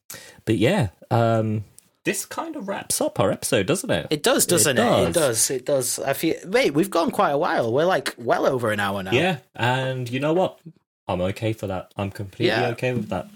[0.46, 1.64] but yeah, um,
[2.04, 4.08] this kind of wraps up our episode, doesn't it?
[4.10, 4.82] It does, doesn't it?
[4.82, 5.14] It does.
[5.14, 5.52] does.
[5.52, 6.00] It does.
[6.00, 6.36] I feel.
[6.46, 7.72] Wait, we've gone quite a while.
[7.72, 9.12] We're like well over an hour now.
[9.12, 10.60] Yeah, and you know what?
[11.08, 11.94] I'm okay for that.
[11.98, 12.70] I'm completely Yeah.
[12.70, 13.28] okay with that.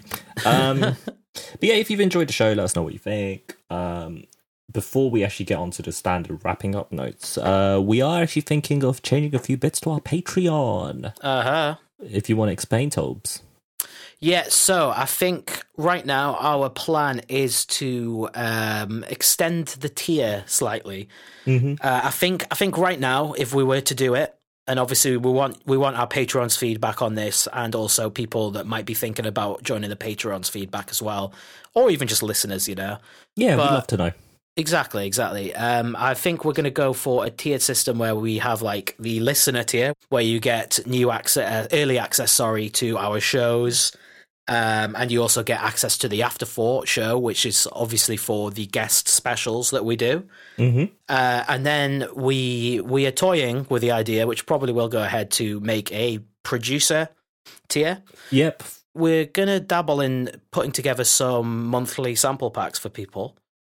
[0.44, 3.56] Um, but yeah, if you've enjoyed the show, let us know what you think.
[3.70, 4.24] Um,
[4.72, 8.42] before we actually get on to the standard wrapping up notes, uh, we are actually
[8.42, 11.12] thinking of changing a few bits to our Patreon.
[11.20, 11.74] Uh huh.
[12.00, 13.42] If you want to explain, Tobes.
[14.20, 21.08] Yeah, so I think right now our plan is to um, extend the tier slightly.
[21.44, 21.74] Mm-hmm.
[21.86, 24.34] Uh, I think I think right now, if we were to do it,
[24.66, 28.66] and obviously we want we want our patrons feedback on this, and also people that
[28.66, 31.32] might be thinking about joining the patrons feedback as well,
[31.74, 32.98] or even just listeners, you know.
[33.36, 34.12] Yeah, But- we'd love to know.
[34.58, 35.54] Exactly, exactly.
[35.54, 38.96] Um, I think we're going to go for a tiered system where we have like
[38.98, 43.94] the listener tier, where you get new access, uh, early access, sorry, to our shows,
[44.48, 48.50] um, and you also get access to the After Four show, which is obviously for
[48.50, 50.24] the guest specials that we do.
[50.58, 50.92] Mm-hmm.
[51.08, 55.30] Uh, and then we we are toying with the idea, which probably will go ahead
[55.32, 57.08] to make a producer
[57.68, 58.02] tier.
[58.30, 58.62] Yep.
[58.94, 63.36] We're gonna dabble in putting together some monthly sample packs for people.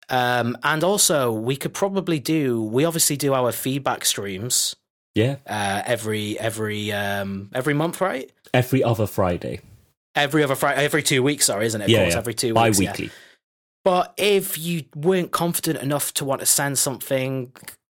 [0.09, 2.63] Um, and also, we could probably do.
[2.63, 4.77] We obviously do our feedback streams
[5.15, 5.37] Yeah.
[5.47, 8.31] uh, every every um, every month, right?
[8.53, 9.61] Every other Friday.
[10.17, 11.85] Every other Friday, every two weeks, sorry, isn't it?
[11.85, 12.03] Of yeah.
[12.03, 12.19] course, yeah.
[12.19, 12.79] every two weeks.
[12.79, 13.11] Bi-weekly.
[13.85, 17.53] But if you weren't confident enough to want to send something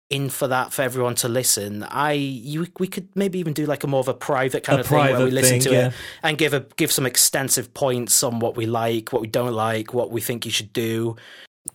[0.09, 3.85] in for that for everyone to listen, I you we could maybe even do like
[3.85, 5.87] a more of a private kind A of thing where we listen thing, to yeah.
[5.89, 9.53] it and give a give some extensive points on what we like, what we don't
[9.53, 11.17] like, what we think you should do.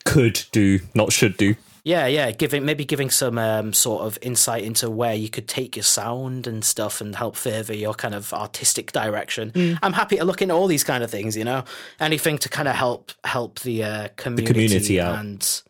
[0.04, 1.56] Could do, not should do.
[1.84, 5.76] Yeah, yeah, giving maybe giving some um, sort of insight into where you could take
[5.76, 9.52] your sound and stuff and help further your kind of artistic direction.
[9.52, 9.80] Mm.
[9.82, 11.64] I'm happy to look into all these kind of things, you know,
[12.00, 15.20] anything to kind of help help the uh, community, community out.
[15.20, 15.62] and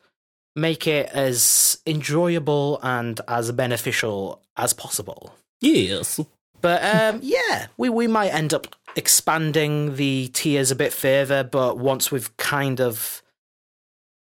[0.55, 5.33] make it as enjoyable and as beneficial as possible.
[5.61, 6.19] Yes.
[6.59, 6.83] But
[7.13, 12.11] um, yeah, we, we might end up expanding the tiers a bit further, but once
[12.11, 13.21] we've kind of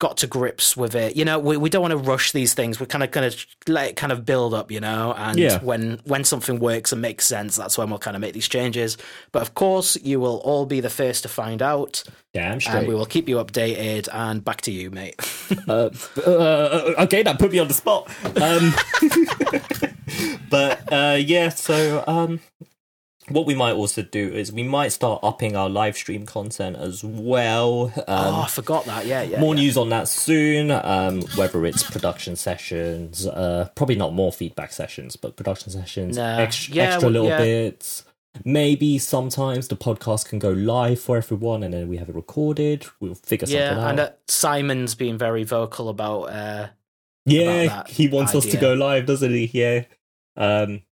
[0.00, 2.78] got to grips with it, you know, we, we don't want to rush these things.
[2.78, 5.58] We're kind of going to let it kind of build up, you know, and Yeah.
[5.60, 8.96] when when something works and makes sense, that's when we'll kind of make these changes.
[9.32, 12.86] But of course, you will all be the first to find out, Damn and straight.
[12.86, 14.08] we will keep you updated.
[14.12, 15.16] And back to you, mate.
[15.66, 15.90] uh,
[16.24, 18.08] uh, okay, that put me on the spot.
[18.40, 18.72] Um,
[20.50, 22.40] but uh, yeah, so um,
[23.30, 27.02] what we might also do is we might start upping our live stream content as
[27.04, 27.92] well.
[27.96, 29.06] Um, oh, I forgot that.
[29.06, 29.40] Yeah, yeah.
[29.40, 29.62] more yeah.
[29.62, 30.70] news on that soon.
[30.70, 36.38] Um, whether it's production sessions, uh, probably not more feedback sessions, but production sessions, Nah.
[36.38, 37.38] ex- Yeah, extra well, little yeah.
[37.38, 38.04] bits.
[38.44, 42.86] Maybe sometimes the podcast can go live for everyone, and then we have it recorded.
[43.00, 43.76] We'll figure something out.
[43.78, 46.24] Yeah, and uh, Simon's been very vocal about.
[46.24, 46.68] Uh,
[47.24, 49.50] yeah, about he wants us to go live, doesn't he?
[49.52, 49.84] Yeah.
[50.36, 50.82] Um,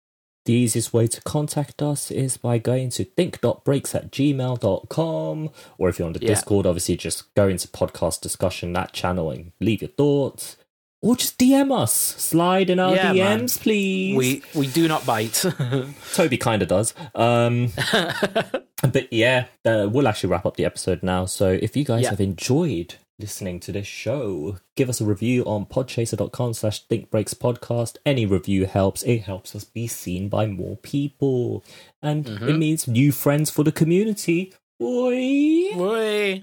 [0.47, 5.51] the easiest way to contact us is by going to think.breaks at gmail.com.
[5.79, 6.29] Or if you're on the Yeah.
[6.29, 10.57] Discord, obviously just go into podcast discussion, that channel, and leave your thoughts.
[11.03, 11.93] Or just DM us.
[11.93, 13.41] Slide in our Yeah, man.
[13.43, 14.17] DMs, please.
[14.17, 15.45] we we do not bite.
[16.15, 16.95] Toby kind of does.
[17.15, 17.71] Um,
[18.83, 21.27] but yeah, uh, we'll actually wrap up the episode now.
[21.27, 22.11] So if you guys Yeah.
[22.11, 27.97] have enjoyed listening to this show, give us a review on podchaser.com slash thinkbreakspodcast.
[28.05, 29.03] Any review helps.
[29.05, 31.65] It helps us be seen by more people.
[32.03, 32.49] And Mm-hmm.
[32.49, 34.53] it means new friends for the community.
[34.83, 35.71] Oi.
[35.81, 36.43] Oi.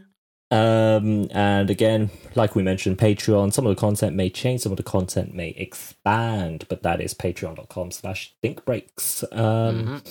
[0.52, 4.78] Um, and again, like we mentioned, Patreon, some of the content may change, some of
[4.78, 9.24] the content may expand, but that is patreon.com slash thinkbreaks.
[9.36, 10.04] Um,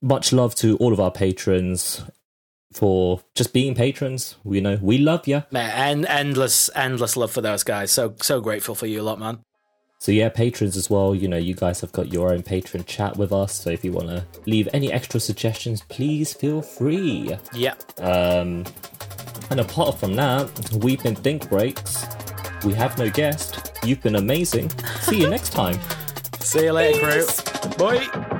[0.00, 2.02] much love to all of our patrons
[2.72, 4.36] for just being patrons.
[4.44, 5.44] We know we love you.
[5.50, 7.90] Man, and endless, endless love for those guys.
[7.90, 9.40] So, so grateful for you a lot, man.
[10.00, 11.14] So yeah, patrons as well.
[11.14, 13.54] You know, you guys have got your own patron chat with us.
[13.54, 17.36] So if you want to leave any extra suggestions, please feel free.
[17.52, 17.74] Yeah.
[17.98, 18.64] Um,
[19.50, 22.06] and apart from that, we've been Think Breaks.
[22.64, 23.72] We have no guest.
[23.84, 24.70] You've been amazing.
[25.00, 25.78] See you next time.
[26.40, 27.70] See you later, crew.
[27.76, 28.34] Bye.